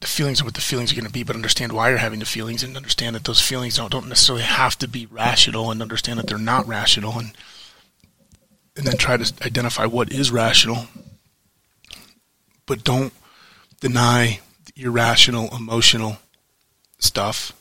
the 0.00 0.06
feelings 0.06 0.40
are 0.40 0.44
what 0.44 0.54
the 0.54 0.60
feelings 0.60 0.92
are 0.92 0.94
going 0.94 1.06
to 1.06 1.12
be, 1.12 1.22
but 1.22 1.36
understand 1.36 1.72
why 1.72 1.88
you're 1.88 1.98
having 1.98 2.20
the 2.20 2.26
feelings 2.26 2.62
and 2.62 2.76
understand 2.76 3.16
that 3.16 3.24
those 3.24 3.40
feelings 3.40 3.76
don't, 3.76 3.90
don't 3.90 4.08
necessarily 4.08 4.44
have 4.44 4.76
to 4.78 4.88
be 4.88 5.06
rational 5.06 5.70
and 5.70 5.80
understand 5.80 6.18
that 6.18 6.26
they're 6.26 6.38
not 6.38 6.66
rational 6.66 7.18
and 7.18 7.32
and 8.76 8.86
then 8.86 8.96
try 8.96 9.16
to 9.16 9.32
identify 9.44 9.84
what 9.84 10.12
is 10.12 10.30
rational. 10.30 10.86
But 12.66 12.84
don't 12.84 13.12
deny 13.80 14.40
irrational, 14.76 15.54
emotional 15.54 16.18
stuff 16.98 17.52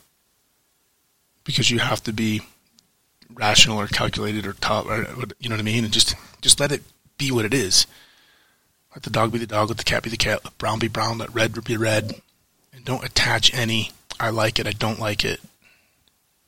because 1.44 1.72
you 1.72 1.80
have 1.80 2.04
to 2.04 2.14
be 2.14 2.42
rational 3.34 3.80
or 3.80 3.88
calculated 3.88 4.46
or 4.46 4.54
top, 4.54 4.86
or, 4.86 5.06
you 5.40 5.50
know 5.50 5.56
what 5.56 5.62
I 5.62 5.64
mean? 5.64 5.84
And 5.84 5.94
just 5.94 6.16
just 6.42 6.60
let 6.60 6.72
it 6.72 6.84
be 7.18 7.32
what 7.32 7.46
it 7.46 7.54
is. 7.54 7.86
Let 8.96 9.04
the 9.04 9.10
dog 9.10 9.32
be 9.32 9.38
the 9.38 9.48
dog, 9.48 9.70
let 9.70 9.78
the 9.78 9.84
cat 9.84 10.04
be 10.04 10.10
the 10.10 10.18
cat, 10.18 10.44
let 10.44 10.58
brown 10.58 10.80
be 10.80 10.88
brown, 10.88 11.18
let 11.20 11.34
red 11.34 11.64
be 11.64 11.78
red, 11.78 12.22
and 12.74 12.84
don't 12.84 13.04
attach 13.04 13.54
any 13.54 13.92
I 14.20 14.30
like 14.30 14.60
it, 14.60 14.68
I 14.68 14.72
don't 14.72 15.00
like 15.00 15.24
it, 15.24 15.40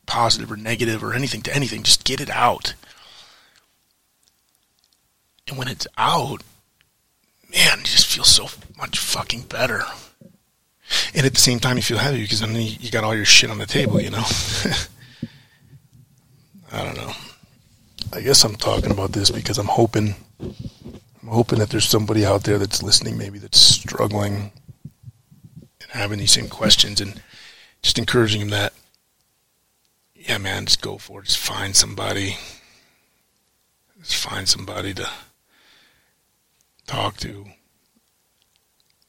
positive 0.05 0.51
or 0.51 0.57
negative 0.57 1.03
or 1.03 1.13
anything 1.13 1.41
to 1.43 1.55
anything. 1.55 1.83
Just 1.83 2.03
get 2.03 2.19
it 2.19 2.29
out. 2.29 2.73
And 5.47 5.57
when 5.57 5.69
it's 5.69 5.87
out, 5.97 6.43
man, 7.51 7.79
you 7.79 7.85
just 7.85 8.07
feel 8.07 8.23
so 8.23 8.49
much 8.77 8.99
fucking 8.99 9.43
better. 9.43 9.83
And 11.13 11.25
at 11.25 11.33
the 11.33 11.39
same 11.39 11.59
time, 11.59 11.77
you 11.77 11.83
feel 11.83 11.97
heavy 11.97 12.21
because 12.21 12.41
then 12.41 12.55
you 12.55 12.91
got 12.91 13.05
all 13.05 13.15
your 13.15 13.25
shit 13.25 13.49
on 13.49 13.57
the 13.57 13.65
table, 13.65 14.01
you 14.01 14.09
know. 14.09 14.25
I 16.71 16.83
don't 16.83 16.95
know. 16.95 17.11
I 18.13 18.21
guess 18.21 18.43
I'm 18.43 18.55
talking 18.55 18.91
about 18.91 19.11
this 19.11 19.29
because 19.29 19.57
I'm 19.57 19.67
hoping 19.67 20.15
I'm 20.39 21.27
hoping 21.27 21.59
that 21.59 21.69
there's 21.69 21.87
somebody 21.87 22.25
out 22.25 22.43
there 22.43 22.57
that's 22.57 22.81
listening 22.81 23.17
maybe 23.17 23.39
that's 23.39 23.59
struggling 23.59 24.51
and 25.81 25.91
having 25.91 26.19
these 26.19 26.31
same 26.31 26.47
questions 26.47 27.01
and 27.01 27.21
just 27.81 27.99
encouraging 27.99 28.41
them 28.41 28.49
that 28.49 28.73
yeah 30.15 30.37
man 30.37 30.65
just 30.65 30.81
go 30.81 30.97
for 30.97 31.21
it. 31.21 31.25
Just 31.25 31.37
find 31.37 31.75
somebody 31.75 32.37
just 33.99 34.15
find 34.15 34.47
somebody 34.47 34.93
to 34.93 35.09
talk 36.87 37.17
to 37.17 37.45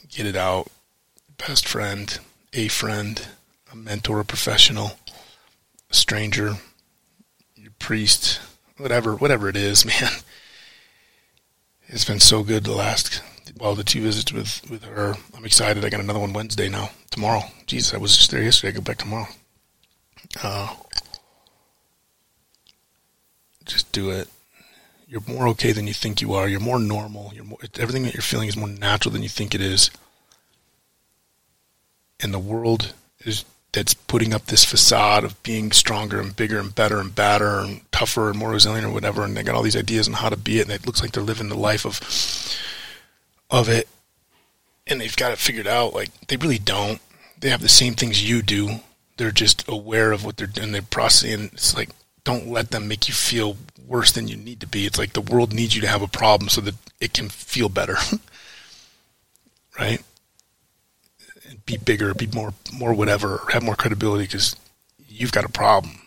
get 0.09 0.27
it 0.27 0.37
out. 0.37 0.69
Best 1.39 1.67
friend 1.67 2.19
a 2.53 2.69
friend 2.69 3.29
a 3.71 3.77
mentor 3.77 4.21
a 4.21 4.25
professional 4.25 4.93
a 5.91 5.95
stranger 5.95 6.57
priest 7.83 8.41
whatever 8.79 9.15
whatever 9.15 9.49
it 9.49 9.57
is 9.57 9.85
man 9.87 10.11
it's 11.89 12.05
been 12.05 12.21
so 12.21 12.43
good 12.43 12.65
the 12.65 12.73
last 12.73 13.23
well 13.59 13.75
the 13.75 13.85
two 13.85 14.03
visits 14.03 14.33
with 14.33 14.69
with 14.71 14.85
her. 14.85 15.15
I'm 15.37 15.45
excited. 15.45 15.85
I 15.85 15.89
got 15.89 16.01
another 16.01 16.19
one 16.19 16.33
Wednesday 16.33 16.69
now. 16.69 16.91
Tomorrow. 17.11 17.43
Jesus, 17.67 17.95
I 17.95 17.99
was 17.99 18.17
just 18.17 18.31
there 18.31 18.43
yesterday. 18.43 18.73
I 18.73 18.77
go 18.77 18.81
back 18.81 18.99
tomorrow. 18.99 19.29
Uh, 20.43 20.75
just 23.65 23.93
do 23.93 24.11
it. 24.11 24.29
You're 25.07 25.23
more 25.27 25.47
okay 25.49 25.73
than 25.73 25.87
you 25.87 25.93
think 25.93 26.23
you 26.23 26.33
are. 26.33 26.49
You're 26.49 26.61
more 26.61 26.79
normal. 26.79 27.33
You're 27.35 27.45
more, 27.45 27.59
everything 27.79 28.05
that 28.05 28.15
you're 28.15 28.23
feeling 28.23 28.49
is 28.49 28.57
more 28.57 28.69
natural 28.69 29.13
than 29.13 29.23
you 29.23 29.29
think 29.29 29.55
it 29.55 29.61
is. 29.61 29.91
And 32.19 32.33
the 32.33 32.39
world 32.39 32.95
is 33.21 33.45
that's 33.73 33.95
putting 33.95 34.35
up 34.35 34.47
this 34.47 34.65
facade 34.65 35.25
of 35.25 35.43
being 35.43 35.73
stronger 35.73 36.21
and 36.21 36.37
bigger 36.37 36.59
and 36.59 36.75
better 36.75 36.99
and 36.99 37.15
badder 37.15 37.61
and 37.61 37.81
tougher 37.91 38.29
and 38.29 38.39
more 38.39 38.51
resilient 38.51 38.87
or 38.87 38.91
whatever, 38.91 39.25
and 39.25 39.37
they 39.37 39.43
got 39.43 39.55
all 39.55 39.63
these 39.63 39.77
ideas 39.77 40.07
on 40.07 40.15
how 40.15 40.29
to 40.29 40.37
be 40.37 40.59
it, 40.59 40.63
and 40.63 40.73
it 40.73 40.87
looks 40.87 41.01
like 41.01 41.13
they're 41.13 41.23
living 41.23 41.49
the 41.49 41.57
life 41.57 41.87
of 41.87 42.01
of 43.51 43.69
it, 43.69 43.89
and 44.87 45.01
they've 45.01 45.17
got 45.17 45.33
it 45.33 45.39
figured 45.39 45.67
out. 45.67 45.95
Like 45.95 46.11
they 46.29 46.37
really 46.37 46.59
don't. 46.59 47.01
They 47.39 47.49
have 47.49 47.63
the 47.63 47.69
same 47.69 47.95
things 47.95 48.29
you 48.29 48.43
do. 48.43 48.81
They're 49.17 49.31
just 49.31 49.67
aware 49.69 50.13
of 50.13 50.25
what 50.25 50.37
they're 50.37 50.47
doing. 50.47 50.73
They're 50.73 50.83
processing. 50.83 51.51
It's 51.53 51.77
like 51.77 51.91
don't 52.25 52.49
let 52.49 52.71
them 52.71 52.89
make 52.89 53.09
you 53.09 53.15
feel 53.15 53.57
worse 53.87 54.13
than 54.13 54.29
you 54.29 54.37
need 54.37 54.61
to 54.61 54.67
be. 54.67 54.87
It's 54.87 54.99
like 54.99 55.13
the 55.13 55.21
world 55.21 55.53
needs 55.53 55.75
you 55.75 55.81
to 55.81 55.89
have 55.89 56.03
a 56.03 56.09
problem 56.09 56.49
so 56.49 56.61
that 56.61 56.75
it 57.01 57.15
can 57.15 57.29
feel 57.29 57.69
better, 57.69 57.97
right? 59.79 60.03
Be 61.73 61.85
bigger, 61.85 62.15
be 62.15 62.27
more, 62.29 62.53
more 62.73 62.93
whatever, 62.93 63.43
have 63.53 63.63
more 63.63 63.77
credibility 63.77 64.25
because 64.25 64.57
you've 65.09 65.33
got 65.33 65.45
a 65.45 65.49
problem. 65.49 66.01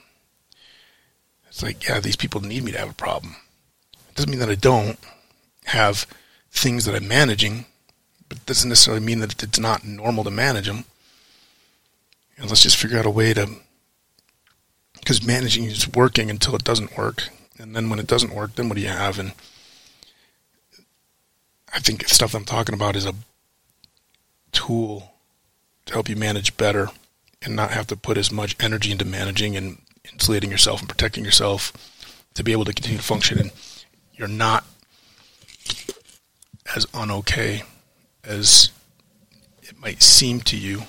It's 1.47 1.63
like, 1.63 1.87
yeah, 1.87 1.99
these 1.99 2.15
people 2.15 2.41
need 2.41 2.63
me 2.63 2.71
to 2.71 2.79
have 2.79 2.89
a 2.89 2.93
problem. 2.93 3.35
It 4.09 4.15
doesn't 4.15 4.29
mean 4.29 4.39
that 4.39 4.49
I 4.49 4.55
don't 4.55 4.99
have 5.65 6.05
things 6.51 6.85
that 6.85 6.95
I'm 6.95 7.07
managing, 7.07 7.65
but 8.29 8.37
it 8.37 8.45
doesn't 8.45 8.69
necessarily 8.69 9.03
mean 9.03 9.19
that 9.19 9.41
it's 9.41 9.59
not 9.59 9.85
normal 9.85 10.23
to 10.23 10.31
manage 10.31 10.67
them. 10.67 10.85
And 12.37 12.49
let's 12.49 12.63
just 12.63 12.77
figure 12.77 12.99
out 12.99 13.05
a 13.05 13.09
way 13.09 13.33
to, 13.33 13.49
because 14.99 15.25
managing 15.25 15.63
is 15.65 15.91
working 15.93 16.29
until 16.29 16.55
it 16.55 16.63
doesn't 16.63 16.97
work. 16.97 17.29
And 17.57 17.75
then 17.75 17.89
when 17.89 17.99
it 17.99 18.07
doesn't 18.07 18.35
work, 18.35 18.55
then 18.55 18.67
what 18.67 18.75
do 18.75 18.81
you 18.81 18.89
have? 18.89 19.17
And 19.17 19.31
I 21.73 21.79
think 21.79 22.07
stuff 22.07 22.35
I'm 22.35 22.45
talking 22.45 22.75
about 22.75 22.95
is 22.95 23.05
a 23.05 23.15
tool 24.51 25.14
to 25.85 25.93
help 25.93 26.09
you 26.09 26.15
manage 26.15 26.57
better 26.57 26.89
and 27.41 27.55
not 27.55 27.71
have 27.71 27.87
to 27.87 27.95
put 27.95 28.17
as 28.17 28.31
much 28.31 28.55
energy 28.59 28.91
into 28.91 29.05
managing 29.05 29.55
and 29.55 29.81
insulating 30.11 30.51
yourself 30.51 30.79
and 30.79 30.89
protecting 30.89 31.25
yourself 31.25 31.71
to 32.33 32.43
be 32.43 32.51
able 32.51 32.65
to 32.65 32.73
continue 32.73 32.97
to 32.97 33.03
function. 33.03 33.39
And 33.39 33.51
you're 34.13 34.27
not 34.27 34.65
as 36.75 36.85
unokay 36.87 37.63
as 38.23 38.71
it 39.61 39.79
might 39.79 40.01
seem 40.01 40.39
to 40.41 40.57
you 40.57 40.83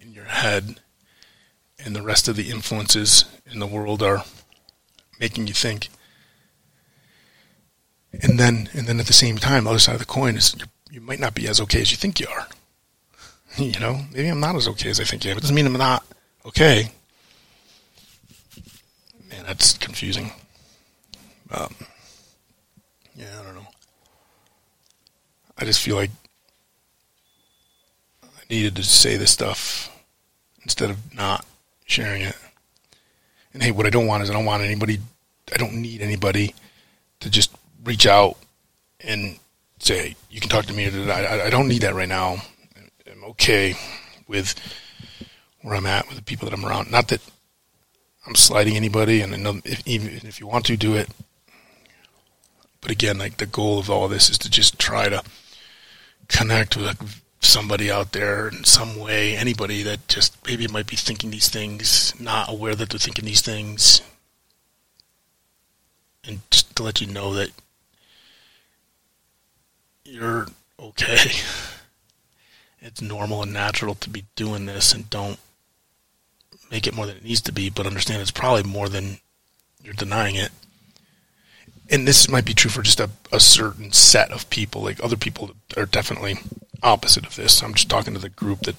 in 0.00 0.12
your 0.12 0.24
head, 0.24 0.80
and 1.78 1.94
the 1.94 2.02
rest 2.02 2.28
of 2.28 2.36
the 2.36 2.50
influences 2.50 3.24
in 3.50 3.58
the 3.58 3.66
world 3.66 4.02
are 4.02 4.24
making 5.18 5.46
you 5.46 5.54
think. 5.54 5.88
And 8.22 8.38
then, 8.38 8.68
and 8.72 8.86
then 8.86 9.00
at 9.00 9.06
the 9.06 9.12
same 9.12 9.36
time, 9.38 9.64
the 9.64 9.70
other 9.70 9.78
side 9.78 9.94
of 9.94 10.00
the 10.00 10.06
coin 10.06 10.36
is 10.36 10.54
you 10.90 11.00
might 11.00 11.20
not 11.20 11.34
be 11.34 11.46
as 11.46 11.60
okay 11.60 11.80
as 11.80 11.90
you 11.90 11.96
think 11.96 12.18
you 12.18 12.26
are. 12.28 12.48
You 13.56 13.78
know, 13.80 14.00
maybe 14.12 14.28
I'm 14.28 14.40
not 14.40 14.54
as 14.54 14.68
okay 14.68 14.90
as 14.90 15.00
I 15.00 15.04
think 15.04 15.26
I 15.26 15.30
am. 15.30 15.38
It 15.38 15.40
doesn't 15.40 15.54
mean 15.54 15.66
I'm 15.66 15.72
not 15.72 16.04
okay. 16.46 16.90
Man, 19.28 19.44
that's 19.44 19.76
confusing. 19.76 20.32
Um, 21.50 21.74
yeah, 23.16 23.26
I 23.40 23.44
don't 23.44 23.54
know. 23.56 23.66
I 25.58 25.64
just 25.64 25.82
feel 25.82 25.96
like 25.96 26.10
I 28.22 28.42
needed 28.48 28.76
to 28.76 28.84
say 28.84 29.16
this 29.16 29.32
stuff 29.32 29.90
instead 30.62 30.90
of 30.90 31.14
not 31.14 31.44
sharing 31.86 32.22
it. 32.22 32.36
And 33.52 33.62
hey, 33.62 33.72
what 33.72 33.86
I 33.86 33.90
don't 33.90 34.06
want 34.06 34.22
is 34.22 34.30
I 34.30 34.32
don't 34.32 34.44
want 34.44 34.62
anybody, 34.62 35.00
I 35.52 35.56
don't 35.56 35.74
need 35.74 36.02
anybody 36.02 36.54
to 37.18 37.28
just 37.28 37.50
reach 37.84 38.06
out 38.06 38.36
and 39.00 39.38
say, 39.80 40.14
you 40.30 40.40
can 40.40 40.48
talk 40.48 40.66
to 40.66 40.72
me. 40.72 40.86
I, 41.10 41.46
I 41.46 41.50
don't 41.50 41.66
need 41.66 41.82
that 41.82 41.94
right 41.94 42.08
now 42.08 42.36
okay 43.24 43.74
with 44.26 44.54
where 45.62 45.74
I'm 45.74 45.86
at 45.86 46.08
with 46.08 46.16
the 46.16 46.22
people 46.22 46.48
that 46.48 46.58
I'm 46.58 46.64
around. 46.64 46.90
Not 46.90 47.08
that 47.08 47.20
I'm 48.26 48.34
sliding 48.34 48.76
anybody, 48.76 49.20
and 49.20 49.34
if, 49.64 49.86
even 49.86 50.26
if 50.26 50.40
you 50.40 50.46
want 50.46 50.66
to 50.66 50.76
do 50.76 50.94
it, 50.94 51.08
but 52.80 52.90
again, 52.90 53.18
like 53.18 53.36
the 53.36 53.46
goal 53.46 53.78
of 53.78 53.90
all 53.90 54.08
this 54.08 54.30
is 54.30 54.38
to 54.38 54.50
just 54.50 54.78
try 54.78 55.08
to 55.08 55.22
connect 56.28 56.76
with 56.76 57.22
somebody 57.40 57.90
out 57.90 58.12
there 58.12 58.48
in 58.48 58.64
some 58.64 58.98
way, 58.98 59.36
anybody 59.36 59.82
that 59.82 60.06
just 60.08 60.36
maybe 60.46 60.66
might 60.68 60.86
be 60.86 60.96
thinking 60.96 61.30
these 61.30 61.48
things, 61.48 62.18
not 62.20 62.50
aware 62.50 62.74
that 62.74 62.90
they're 62.90 62.98
thinking 62.98 63.24
these 63.24 63.42
things, 63.42 64.02
and 66.24 66.40
just 66.50 66.74
to 66.76 66.82
let 66.82 67.00
you 67.00 67.06
know 67.06 67.34
that 67.34 67.50
you're 70.04 70.46
okay. 70.78 71.30
it's 72.80 73.02
normal 73.02 73.42
and 73.42 73.52
natural 73.52 73.94
to 73.96 74.10
be 74.10 74.24
doing 74.36 74.66
this 74.66 74.92
and 74.92 75.08
don't 75.10 75.38
make 76.70 76.86
it 76.86 76.94
more 76.94 77.06
than 77.06 77.16
it 77.16 77.24
needs 77.24 77.40
to 77.42 77.52
be, 77.52 77.68
but 77.68 77.86
understand 77.86 78.22
it's 78.22 78.30
probably 78.30 78.62
more 78.62 78.88
than 78.88 79.18
you're 79.82 79.94
denying 79.94 80.36
it. 80.36 80.50
And 81.90 82.06
this 82.06 82.28
might 82.28 82.44
be 82.44 82.54
true 82.54 82.70
for 82.70 82.82
just 82.82 83.00
a, 83.00 83.10
a 83.32 83.40
certain 83.40 83.92
set 83.92 84.30
of 84.30 84.48
people. 84.48 84.82
Like 84.82 85.02
other 85.02 85.16
people 85.16 85.50
are 85.76 85.86
definitely 85.86 86.38
opposite 86.82 87.26
of 87.26 87.36
this. 87.36 87.62
I'm 87.62 87.74
just 87.74 87.90
talking 87.90 88.14
to 88.14 88.20
the 88.20 88.28
group 88.28 88.60
that 88.60 88.76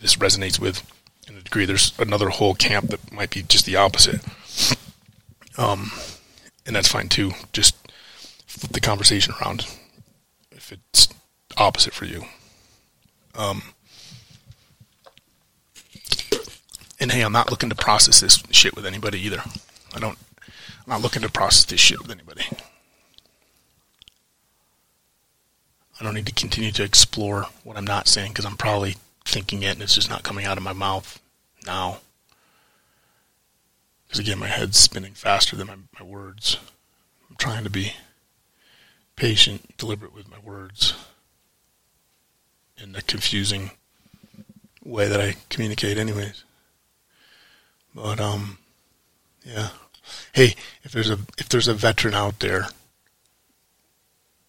this 0.00 0.16
resonates 0.16 0.60
with 0.60 0.88
in 1.28 1.36
a 1.36 1.40
degree. 1.40 1.64
There's 1.64 1.92
another 1.98 2.28
whole 2.28 2.54
camp 2.54 2.90
that 2.90 3.12
might 3.12 3.30
be 3.30 3.42
just 3.42 3.66
the 3.66 3.76
opposite. 3.76 4.20
Um, 5.58 5.90
and 6.64 6.76
that's 6.76 6.88
fine 6.88 7.08
too. 7.08 7.32
Just 7.52 7.74
flip 8.46 8.72
the 8.72 8.80
conversation 8.80 9.34
around 9.40 9.66
if 10.52 10.70
it's 10.70 11.08
opposite 11.56 11.94
for 11.94 12.04
you. 12.04 12.26
Um, 13.36 13.62
and 16.98 17.12
hey, 17.12 17.20
I'm 17.20 17.32
not 17.32 17.50
looking 17.50 17.68
to 17.68 17.74
process 17.74 18.20
this 18.20 18.42
shit 18.50 18.74
with 18.74 18.86
anybody 18.86 19.20
either. 19.20 19.42
I 19.94 19.98
don't. 19.98 20.18
I'm 20.46 20.90
not 20.90 21.02
looking 21.02 21.22
to 21.22 21.30
process 21.30 21.64
this 21.64 21.80
shit 21.80 22.00
with 22.00 22.10
anybody. 22.10 22.44
I 26.00 26.04
don't 26.04 26.14
need 26.14 26.26
to 26.26 26.32
continue 26.32 26.72
to 26.72 26.84
explore 26.84 27.46
what 27.64 27.76
I'm 27.76 27.86
not 27.86 28.06
saying 28.06 28.32
because 28.32 28.44
I'm 28.44 28.56
probably 28.56 28.96
thinking 29.24 29.62
it 29.62 29.72
and 29.72 29.82
it's 29.82 29.94
just 29.94 30.10
not 30.10 30.22
coming 30.22 30.44
out 30.44 30.58
of 30.58 30.62
my 30.62 30.74
mouth 30.74 31.20
now. 31.66 31.98
Because 34.06 34.20
again, 34.20 34.38
my 34.38 34.46
head's 34.46 34.78
spinning 34.78 35.14
faster 35.14 35.56
than 35.56 35.66
my, 35.66 35.76
my 35.98 36.06
words. 36.06 36.58
I'm 37.28 37.36
trying 37.36 37.64
to 37.64 37.70
be 37.70 37.94
patient, 39.16 39.76
deliberate 39.78 40.14
with 40.14 40.30
my 40.30 40.38
words 40.38 40.94
in 42.82 42.94
a 42.94 43.02
confusing 43.02 43.70
way 44.84 45.08
that 45.08 45.20
I 45.20 45.36
communicate, 45.48 45.98
anyways. 45.98 46.44
But 47.94 48.20
um, 48.20 48.58
yeah. 49.44 49.70
Hey, 50.32 50.54
if 50.84 50.92
there's 50.92 51.10
a 51.10 51.18
if 51.38 51.48
there's 51.48 51.68
a 51.68 51.74
veteran 51.74 52.14
out 52.14 52.40
there 52.40 52.68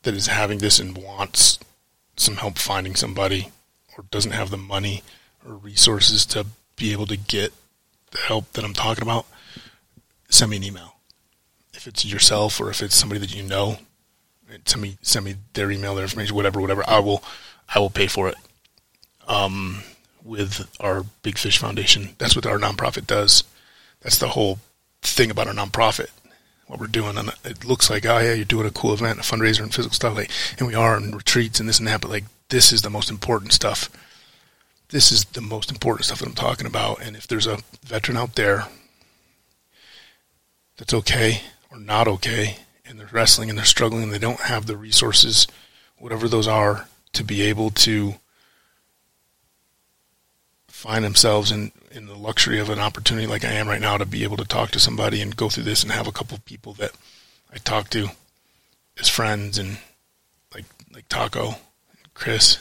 that 0.03 0.13
is 0.13 0.27
having 0.27 0.59
this 0.59 0.79
and 0.79 0.97
wants 0.97 1.59
some 2.15 2.35
help 2.35 2.57
finding 2.57 2.95
somebody, 2.95 3.51
or 3.97 4.05
doesn't 4.11 4.31
have 4.31 4.49
the 4.49 4.57
money 4.57 5.03
or 5.45 5.55
resources 5.55 6.25
to 6.27 6.45
be 6.75 6.91
able 6.91 7.07
to 7.07 7.17
get 7.17 7.53
the 8.11 8.19
help 8.19 8.53
that 8.53 8.63
I'm 8.63 8.73
talking 8.73 9.03
about, 9.03 9.25
send 10.29 10.51
me 10.51 10.57
an 10.57 10.63
email. 10.63 10.95
If 11.73 11.87
it's 11.87 12.05
yourself 12.05 12.59
or 12.59 12.69
if 12.69 12.81
it's 12.81 12.95
somebody 12.95 13.19
that 13.19 13.35
you 13.35 13.43
know, 13.43 13.77
send 14.65 14.81
me 14.81 14.97
send 15.01 15.25
me 15.25 15.35
their 15.53 15.71
email, 15.71 15.95
their 15.95 16.03
information, 16.03 16.35
whatever, 16.35 16.59
whatever. 16.59 16.83
I 16.87 16.99
will 16.99 17.23
I 17.73 17.79
will 17.79 17.89
pay 17.89 18.07
for 18.07 18.29
it. 18.29 18.35
Um, 19.27 19.83
with 20.23 20.67
our 20.79 21.05
Big 21.21 21.37
Fish 21.37 21.57
Foundation, 21.57 22.15
that's 22.17 22.35
what 22.35 22.45
our 22.45 22.57
nonprofit 22.57 23.07
does. 23.07 23.43
That's 24.01 24.17
the 24.17 24.29
whole 24.29 24.59
thing 25.01 25.31
about 25.31 25.47
our 25.47 25.53
nonprofit, 25.53 26.09
what 26.67 26.79
we're 26.79 26.87
doing, 26.87 27.17
and 27.17 27.31
it 27.43 27.65
looks 27.65 27.89
like, 27.89 28.05
oh 28.05 28.19
yeah, 28.19 28.33
you're 28.33 28.45
doing 28.45 28.67
a 28.67 28.71
cool 28.71 28.93
event, 28.93 29.19
a 29.19 29.21
fundraiser, 29.21 29.61
and 29.61 29.73
physical 29.73 29.95
stuff, 29.95 30.15
like, 30.15 30.31
and 30.57 30.67
we 30.67 30.75
are, 30.75 30.95
and 30.95 31.15
retreats 31.15 31.59
and 31.59 31.67
this 31.67 31.79
and 31.79 31.87
that, 31.87 32.01
but 32.01 32.11
like 32.11 32.25
this 32.49 32.71
is 32.71 32.81
the 32.81 32.89
most 32.89 33.09
important 33.09 33.53
stuff. 33.53 33.89
This 34.89 35.11
is 35.11 35.25
the 35.25 35.41
most 35.41 35.69
important 35.69 36.05
stuff 36.05 36.19
that 36.19 36.27
I'm 36.27 36.33
talking 36.33 36.67
about. 36.67 37.01
And 37.01 37.15
if 37.15 37.27
there's 37.27 37.47
a 37.47 37.59
veteran 37.83 38.17
out 38.17 38.35
there 38.35 38.67
that's 40.77 40.93
okay 40.93 41.41
or 41.69 41.77
not 41.77 42.07
okay, 42.07 42.57
and 42.85 42.97
they're 42.97 43.09
wrestling 43.11 43.49
and 43.49 43.57
they're 43.57 43.65
struggling 43.65 44.03
and 44.03 44.13
they 44.13 44.19
don't 44.19 44.39
have 44.41 44.65
the 44.65 44.77
resources, 44.77 45.45
whatever 45.97 46.29
those 46.29 46.47
are, 46.47 46.87
to 47.17 47.23
be 47.23 47.41
able 47.41 47.71
to 47.71 48.15
find 50.67 51.03
themselves 51.03 51.51
in, 51.51 51.71
in 51.91 52.05
the 52.05 52.15
luxury 52.15 52.59
of 52.59 52.69
an 52.69 52.77
opportunity 52.77 53.25
like 53.25 53.43
I 53.43 53.53
am 53.53 53.67
right 53.67 53.81
now 53.81 53.97
to 53.97 54.05
be 54.05 54.23
able 54.23 54.37
to 54.37 54.45
talk 54.45 54.69
to 54.71 54.79
somebody 54.79 55.21
and 55.21 55.35
go 55.35 55.49
through 55.49 55.63
this 55.63 55.81
and 55.81 55.91
have 55.91 56.07
a 56.07 56.11
couple 56.11 56.35
of 56.35 56.45
people 56.45 56.73
that 56.73 56.91
I 57.51 57.57
talk 57.57 57.89
to 57.89 58.09
as 58.99 59.09
friends 59.09 59.57
and 59.57 59.79
like 60.53 60.65
like 60.93 61.09
Taco, 61.09 61.47
and 61.47 62.13
Chris, 62.13 62.59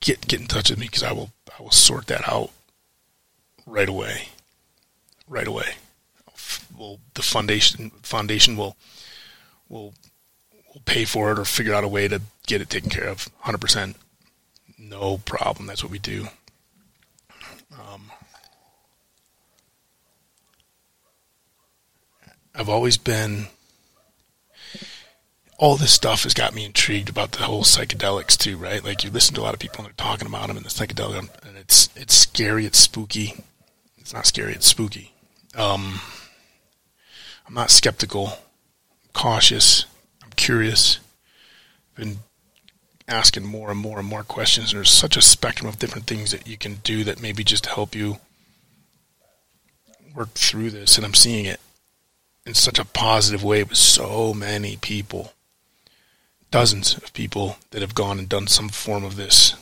get 0.00 0.26
get 0.28 0.40
in 0.40 0.46
touch 0.46 0.68
with 0.68 0.78
me 0.78 0.86
because 0.86 1.02
I 1.02 1.12
will 1.12 1.30
I 1.58 1.62
will 1.62 1.70
sort 1.70 2.06
that 2.08 2.28
out 2.28 2.50
right 3.66 3.88
away, 3.88 4.28
right 5.26 5.46
away. 5.46 5.76
Well, 6.76 7.00
the 7.14 7.22
foundation 7.22 7.90
foundation 8.02 8.56
will 8.56 8.76
will 9.68 9.94
will 10.72 10.82
pay 10.84 11.04
for 11.04 11.32
it 11.32 11.38
or 11.38 11.44
figure 11.44 11.74
out 11.74 11.84
a 11.84 11.88
way 11.88 12.08
to 12.08 12.20
get 12.46 12.60
it 12.60 12.70
taken 12.70 12.90
care 12.90 13.08
of, 13.08 13.28
hundred 13.40 13.60
percent 13.60 13.96
no 14.78 15.18
problem. 15.18 15.66
That's 15.66 15.82
what 15.82 15.92
we 15.92 15.98
do. 15.98 16.28
Um, 17.72 18.10
I've 22.54 22.68
always 22.68 22.96
been. 22.96 23.46
All 25.60 25.76
this 25.76 25.92
stuff 25.92 26.22
has 26.22 26.34
got 26.34 26.54
me 26.54 26.64
intrigued 26.64 27.08
about 27.08 27.32
the 27.32 27.42
whole 27.42 27.64
psychedelics 27.64 28.36
too, 28.36 28.56
right? 28.56 28.84
Like 28.84 29.02
you 29.02 29.10
listen 29.10 29.34
to 29.34 29.40
a 29.40 29.42
lot 29.42 29.54
of 29.54 29.60
people 29.60 29.78
and 29.78 29.86
they're 29.86 29.94
talking 29.96 30.28
about 30.28 30.46
them 30.46 30.56
and 30.56 30.64
the 30.64 30.70
psychedelic, 30.70 31.28
and 31.44 31.56
it's 31.56 31.88
it's 31.96 32.14
scary, 32.14 32.64
it's 32.64 32.78
spooky. 32.78 33.34
It's 33.96 34.14
not 34.14 34.26
scary, 34.26 34.52
it's 34.52 34.68
spooky. 34.68 35.12
Um, 35.56 36.00
I'm 37.46 37.54
not 37.54 37.70
skeptical, 37.70 38.28
I'm 38.28 39.10
cautious, 39.14 39.84
curious. 40.38 41.00
Been 41.94 42.20
asking 43.06 43.44
more 43.44 43.70
and 43.70 43.78
more 43.78 43.98
and 43.98 44.08
more 44.08 44.22
questions. 44.22 44.72
There's 44.72 44.90
such 44.90 45.16
a 45.16 45.22
spectrum 45.22 45.68
of 45.68 45.78
different 45.78 46.06
things 46.06 46.30
that 46.30 46.46
you 46.46 46.56
can 46.56 46.76
do 46.76 47.04
that 47.04 47.20
maybe 47.20 47.44
just 47.44 47.66
help 47.66 47.94
you 47.94 48.18
work 50.14 50.30
through 50.30 50.70
this. 50.70 50.96
And 50.96 51.04
I'm 51.04 51.14
seeing 51.14 51.44
it 51.44 51.60
in 52.46 52.54
such 52.54 52.78
a 52.78 52.84
positive 52.84 53.42
way 53.44 53.62
with 53.62 53.76
so 53.76 54.32
many 54.32 54.76
people, 54.76 55.32
dozens 56.50 56.96
of 56.96 57.12
people 57.12 57.56
that 57.70 57.82
have 57.82 57.94
gone 57.94 58.18
and 58.18 58.28
done 58.28 58.46
some 58.46 58.68
form 58.68 59.04
of 59.04 59.16
this. 59.16 59.54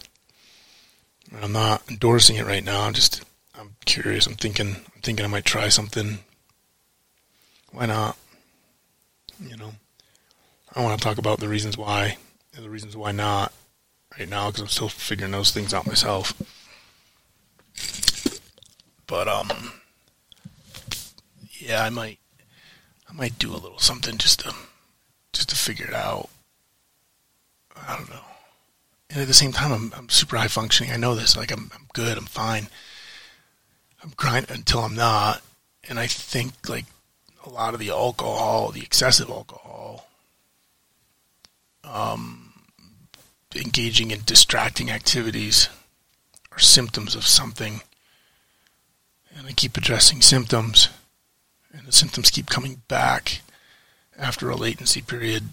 And 1.33 1.45
I'm 1.45 1.53
not 1.53 1.83
endorsing 1.91 2.37
it 2.37 2.47
right 2.47 2.65
now. 2.65 2.83
I'm 2.83 2.93
just 2.93 3.25
I'm 3.59 3.75
curious. 3.85 4.27
I'm 4.27 4.35
thinking 4.35 4.77
I'm 4.95 5.03
thinking 5.03 5.25
I 5.25 5.29
might 5.29 5.45
try 5.45 5.69
something. 5.69 6.19
Why 7.73 7.87
not? 7.87 8.17
You 9.41 9.57
know, 9.57 9.73
I 10.77 10.83
want 10.83 11.01
to 11.01 11.03
talk 11.03 11.17
about 11.17 11.41
the 11.41 11.49
reasons 11.49 11.79
why 11.79 12.19
and 12.55 12.63
the 12.63 12.69
reasons 12.69 12.95
why 12.95 13.11
not 13.11 13.51
right 14.19 14.29
now 14.29 14.49
because 14.49 14.61
I'm 14.61 14.69
still 14.69 14.91
figuring 14.91 15.33
those 15.33 15.51
things 15.51 15.73
out 15.73 15.87
myself. 15.87 16.35
But 19.07 19.27
um, 19.27 19.51
yeah, 21.59 21.83
I 21.83 21.89
might, 21.89 22.19
I 23.09 23.15
might 23.15 23.39
do 23.39 23.53
a 23.53 23.57
little 23.57 23.79
something 23.79 24.19
just 24.19 24.41
to, 24.41 24.55
just 25.33 25.49
to 25.49 25.57
figure 25.57 25.87
it 25.87 25.95
out. 25.95 26.29
I 27.75 27.97
don't 27.97 28.11
know. 28.11 28.21
And 29.09 29.23
at 29.23 29.29
the 29.29 29.35
same 29.35 29.53
time, 29.53 29.73
I'm, 29.73 29.93
I'm 29.97 30.09
super 30.11 30.37
high 30.37 30.49
functioning. 30.49 30.93
I 30.93 30.99
know 30.99 31.15
this. 31.15 31.39
Like 31.39 31.53
I'm, 31.53 31.71
I'm 31.75 31.87
good. 31.95 32.19
I'm 32.19 32.27
fine. 32.27 32.67
I'm 34.03 34.13
grinding 34.15 34.55
until 34.55 34.81
I'm 34.81 34.95
not. 34.95 35.41
And 35.89 35.99
I 35.99 36.07
think 36.07 36.69
like 36.69 36.85
a 37.47 37.49
lot 37.49 37.73
of 37.73 37.81
the 37.81 37.91
alcohol, 37.91 38.73
the 38.73 38.83
excessive 38.83 39.31
alcohol, 39.31 40.07
um, 41.87 42.53
engaging 43.55 44.11
in 44.11 44.21
distracting 44.25 44.91
activities 44.91 45.69
are 46.53 46.59
symptoms 46.59 47.15
of 47.15 47.27
something. 47.27 47.81
And 49.37 49.47
I 49.47 49.53
keep 49.53 49.77
addressing 49.77 50.23
symptoms, 50.23 50.89
and 51.73 51.87
the 51.87 51.93
symptoms 51.93 52.31
keep 52.31 52.49
coming 52.49 52.83
back 52.89 53.43
after 54.19 54.49
a 54.49 54.57
latency 54.57 55.03
period. 55.03 55.45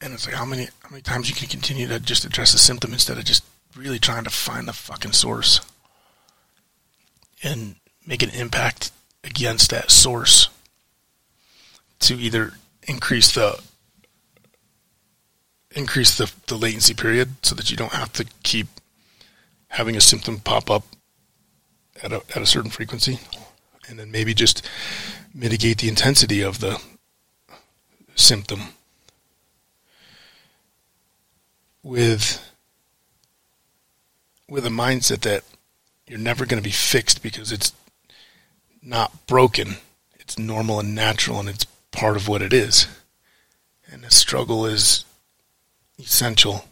And 0.00 0.12
it's 0.12 0.26
like 0.26 0.34
how 0.34 0.44
many 0.44 0.68
how 0.82 0.90
many 0.90 1.02
times 1.02 1.28
you 1.28 1.36
can 1.36 1.48
continue 1.48 1.86
to 1.86 2.00
just 2.00 2.24
address 2.24 2.52
a 2.54 2.58
symptom 2.58 2.92
instead 2.92 3.16
of 3.16 3.24
just 3.24 3.44
really 3.76 3.98
trying 3.98 4.24
to 4.24 4.30
find 4.30 4.66
the 4.68 4.72
fucking 4.72 5.12
source 5.12 5.60
and 7.42 7.76
make 8.06 8.22
an 8.22 8.30
impact 8.30 8.90
against 9.22 9.70
that 9.70 9.90
source 9.90 10.48
to 12.00 12.14
either 12.14 12.52
increase 12.86 13.32
the 13.32 13.60
increase 15.74 16.16
the, 16.16 16.32
the 16.46 16.56
latency 16.56 16.94
period 16.94 17.30
so 17.42 17.54
that 17.54 17.70
you 17.70 17.76
don't 17.76 17.92
have 17.92 18.12
to 18.14 18.24
keep 18.42 18.68
having 19.68 19.96
a 19.96 20.00
symptom 20.00 20.38
pop 20.38 20.70
up 20.70 20.84
at 22.02 22.12
a, 22.12 22.22
at 22.34 22.42
a 22.42 22.46
certain 22.46 22.70
frequency. 22.70 23.18
And 23.88 23.98
then 23.98 24.10
maybe 24.10 24.32
just 24.32 24.66
mitigate 25.34 25.78
the 25.78 25.88
intensity 25.88 26.40
of 26.40 26.60
the 26.60 26.80
symptom 28.14 28.60
with 31.82 32.40
with 34.48 34.64
a 34.64 34.70
mindset 34.70 35.20
that 35.20 35.42
you're 36.06 36.18
never 36.18 36.46
going 36.46 36.62
to 36.62 36.66
be 36.66 36.72
fixed 36.72 37.22
because 37.22 37.50
it's 37.50 37.72
not 38.82 39.26
broken. 39.26 39.76
It's 40.18 40.38
normal 40.38 40.80
and 40.80 40.94
natural 40.94 41.40
and 41.40 41.48
it's 41.48 41.64
part 41.92 42.16
of 42.16 42.28
what 42.28 42.42
it 42.42 42.52
is. 42.52 42.86
And 43.90 44.02
the 44.02 44.10
struggle 44.10 44.66
is 44.66 45.04
essential 45.98 46.66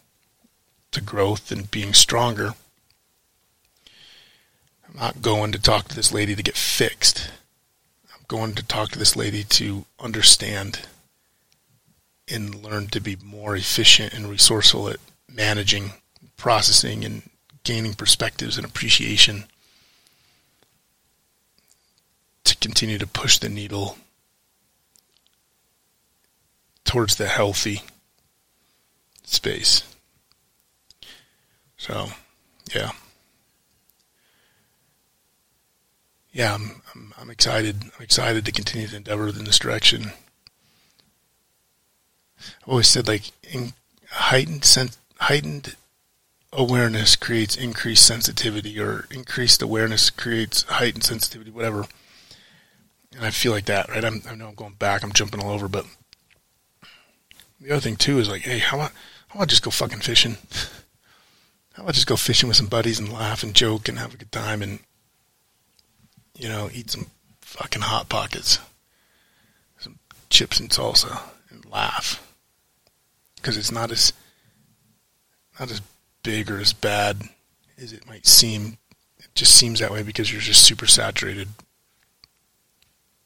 to 0.90 1.00
growth 1.00 1.50
and 1.50 1.70
being 1.70 1.94
stronger. 1.94 2.54
I'm 4.88 4.96
not 4.98 5.22
going 5.22 5.52
to 5.52 5.58
talk 5.60 5.88
to 5.88 5.96
this 5.96 6.12
lady 6.12 6.34
to 6.34 6.42
get 6.42 6.56
fixed. 6.56 7.30
I'm 8.12 8.24
going 8.28 8.54
to 8.54 8.62
talk 8.62 8.90
to 8.90 8.98
this 8.98 9.16
lady 9.16 9.42
to 9.44 9.86
understand 9.98 10.80
and 12.28 12.62
learn 12.62 12.88
to 12.88 13.00
be 13.00 13.16
more 13.24 13.56
efficient 13.56 14.12
and 14.12 14.28
resourceful 14.28 14.88
at 14.88 14.98
managing, 15.28 15.92
processing, 16.36 17.04
and 17.04 17.22
gaining 17.64 17.94
perspectives 17.94 18.56
and 18.56 18.66
appreciation 18.66 19.44
to 22.44 22.56
continue 22.56 22.98
to 22.98 23.06
push 23.06 23.38
the 23.38 23.48
needle 23.48 23.96
towards 26.84 27.16
the 27.16 27.28
healthy 27.28 27.82
space. 29.24 29.82
So, 31.76 32.08
yeah. 32.74 32.92
Yeah, 36.32 36.54
I'm, 36.54 36.82
I'm, 36.94 37.14
I'm 37.18 37.30
excited. 37.30 37.76
I'm 37.96 38.02
excited 38.02 38.44
to 38.44 38.52
continue 38.52 38.88
to 38.88 38.96
endeavor 38.96 39.28
in 39.28 39.44
this 39.44 39.58
direction. 39.58 40.12
I've 42.38 42.68
always 42.68 42.88
said 42.88 43.06
like 43.06 43.30
heightened 44.10 44.64
sen- 44.64 44.90
heightened 45.18 45.76
awareness 46.52 47.16
creates 47.16 47.56
increased 47.56 48.06
sensitivity, 48.06 48.78
or 48.80 49.06
increased 49.10 49.62
awareness 49.62 50.10
creates 50.10 50.62
heightened 50.64 51.04
sensitivity, 51.04 51.50
whatever. 51.50 51.86
And 53.14 53.24
I 53.24 53.30
feel 53.30 53.52
like 53.52 53.66
that, 53.66 53.88
right? 53.88 54.04
I'm, 54.04 54.22
I 54.28 54.34
know 54.34 54.48
I'm 54.48 54.54
going 54.54 54.74
back. 54.74 55.02
I'm 55.02 55.12
jumping 55.12 55.42
all 55.42 55.50
over, 55.50 55.68
but 55.68 55.86
the 57.60 57.72
other 57.72 57.80
thing 57.80 57.96
too 57.96 58.18
is 58.18 58.28
like, 58.28 58.42
hey, 58.42 58.58
how 58.58 58.78
about 58.78 58.92
how 59.32 59.38
about 59.38 59.48
just 59.48 59.62
go 59.62 59.70
fucking 59.70 60.00
fishing? 60.00 60.36
How 61.72 61.84
about 61.84 61.94
just 61.94 62.06
go 62.06 62.16
fishing 62.16 62.48
with 62.48 62.58
some 62.58 62.66
buddies 62.66 62.98
and 62.98 63.10
laugh 63.10 63.42
and 63.42 63.54
joke 63.54 63.88
and 63.88 63.98
have 63.98 64.12
a 64.12 64.18
good 64.18 64.30
time 64.30 64.60
and, 64.60 64.80
you 66.36 66.50
know, 66.50 66.68
eat 66.70 66.90
some 66.90 67.06
fucking 67.40 67.80
hot 67.80 68.10
pockets, 68.10 68.58
some 69.78 69.98
chips 70.28 70.60
and 70.60 70.68
salsa, 70.68 71.18
and 71.48 71.64
laugh. 71.72 72.22
Because 73.36 73.56
it's 73.56 73.72
not 73.72 73.90
as 73.90 74.12
not 75.58 75.70
as 75.70 75.80
big 76.22 76.50
or 76.50 76.58
as 76.58 76.74
bad 76.74 77.22
as 77.78 77.94
it 77.94 78.06
might 78.06 78.26
seem. 78.26 78.76
It 79.16 79.28
just 79.34 79.54
seems 79.54 79.80
that 79.80 79.90
way 79.90 80.02
because 80.02 80.30
you're 80.30 80.42
just 80.42 80.62
super 80.62 80.86
saturated 80.86 81.48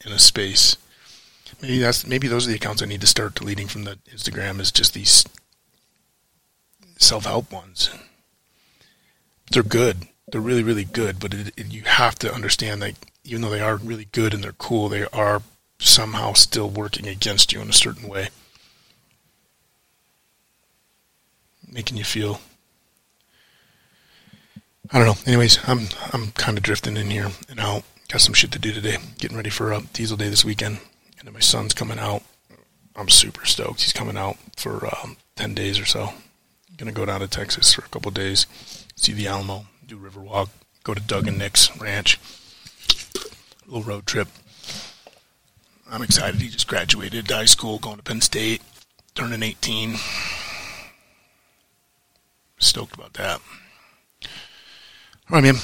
in 0.05 0.13
a 0.13 0.21
space. 0.21 0.77
Maybe 1.61 1.81
that's 1.81 2.07
maybe 2.07 2.29
those 2.29 2.47
are 2.47 2.51
the 2.51 2.57
accounts 2.57 2.81
I 2.81 2.87
need 2.87 3.01
to 3.01 3.09
start 3.09 3.35
deleting 3.35 3.67
from 3.67 3.83
the 3.83 3.99
Instagram. 4.09 4.61
Is 4.61 4.71
just 4.71 4.95
these 4.95 5.25
self 7.07 7.25
help 7.25 7.53
ones. 7.53 7.91
They're 9.51 9.63
good. 9.63 10.09
they're 10.29 10.41
really 10.41 10.63
really 10.63 10.85
good, 10.85 11.21
but 11.21 11.33
it, 11.33 11.53
it, 11.57 11.73
you 11.73 11.83
have 11.83 12.17
to 12.17 12.33
understand 12.33 12.83
that 12.83 12.95
even 13.25 13.43
though 13.43 13.51
they 13.51 13.61
are 13.61 13.77
really 13.77 14.07
good 14.13 14.35
and 14.35 14.43
they're 14.43 14.53
cool, 14.53 14.89
they 14.89 15.05
are 15.07 15.43
somehow 15.79 16.33
still 16.33 16.69
working 16.69 17.07
against 17.07 17.53
you 17.53 17.61
in 17.61 17.69
a 17.69 17.73
certain 17.73 18.09
way, 18.09 18.29
making 21.71 21.97
you 21.97 22.05
feel. 22.05 22.41
I 24.93 24.99
don't 24.99 25.07
know. 25.07 25.23
Anyways, 25.27 25.59
I'm 25.69 25.89
I'm 26.13 26.31
kind 26.33 26.57
of 26.57 26.65
drifting 26.65 26.97
in 26.97 27.11
here 27.11 27.31
and 27.49 27.61
out. 27.61 27.83
Got 28.09 28.21
some 28.21 28.35
shit 28.35 28.53
to 28.53 28.59
do 28.59 28.73
today. 28.73 28.99
Getting 29.19 29.37
ready 29.37 29.51
for 29.51 29.73
a 29.73 29.83
diesel 29.93 30.17
day 30.17 30.29
this 30.29 30.45
weekend, 30.45 30.79
and 31.19 31.27
then 31.27 31.35
my 31.35 31.41
son's 31.41 31.75
coming 31.75 31.99
out. 31.99 32.23
I'm 32.95 33.09
super 33.09 33.45
stoked. 33.45 33.83
He's 33.83 33.93
coming 33.93 34.17
out 34.17 34.37
for 34.57 34.87
um, 34.87 35.17
ten 35.35 35.55
days 35.55 35.79
or 35.79 35.85
so. 35.85 36.11
Gonna 36.77 36.93
go 36.93 37.07
down 37.07 37.21
to 37.21 37.29
Texas 37.29 37.73
for 37.73 37.85
a 37.85 37.89
couple 37.89 38.11
days, 38.11 38.47
see 38.95 39.13
the 39.13 39.27
Alamo, 39.27 39.67
do 39.87 39.97
Riverwalk, 39.99 40.51
go 40.85 40.93
to 40.93 41.01
Doug 41.01 41.27
and 41.27 41.39
Nick's 41.39 41.75
ranch, 41.81 42.21
little 43.67 43.83
road 43.83 44.07
trip. 44.07 44.29
I'm 45.91 46.03
excited. 46.03 46.41
He 46.41 46.49
just 46.49 46.67
graduated 46.67 47.31
high 47.31 47.45
school, 47.45 47.79
going 47.79 47.97
to 47.97 48.03
Penn 48.03 48.21
State, 48.21 48.61
turning 49.15 49.43
18. 49.43 49.97
Stoked 52.59 52.95
about 52.95 53.15
that. 53.15 53.41
All 54.23 54.29
right, 55.31 55.45
man. 55.45 55.57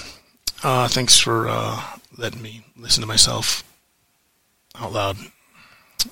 Uh, 0.62 0.88
thanks 0.88 1.18
for 1.18 1.48
uh, 1.48 1.82
letting 2.16 2.40
me 2.40 2.64
listen 2.76 3.00
to 3.00 3.06
myself 3.06 3.64
out 4.76 4.92
loud. 4.92 5.16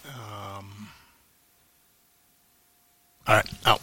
Um, 0.04 0.88
all 3.26 3.36
right, 3.36 3.48
out. 3.64 3.80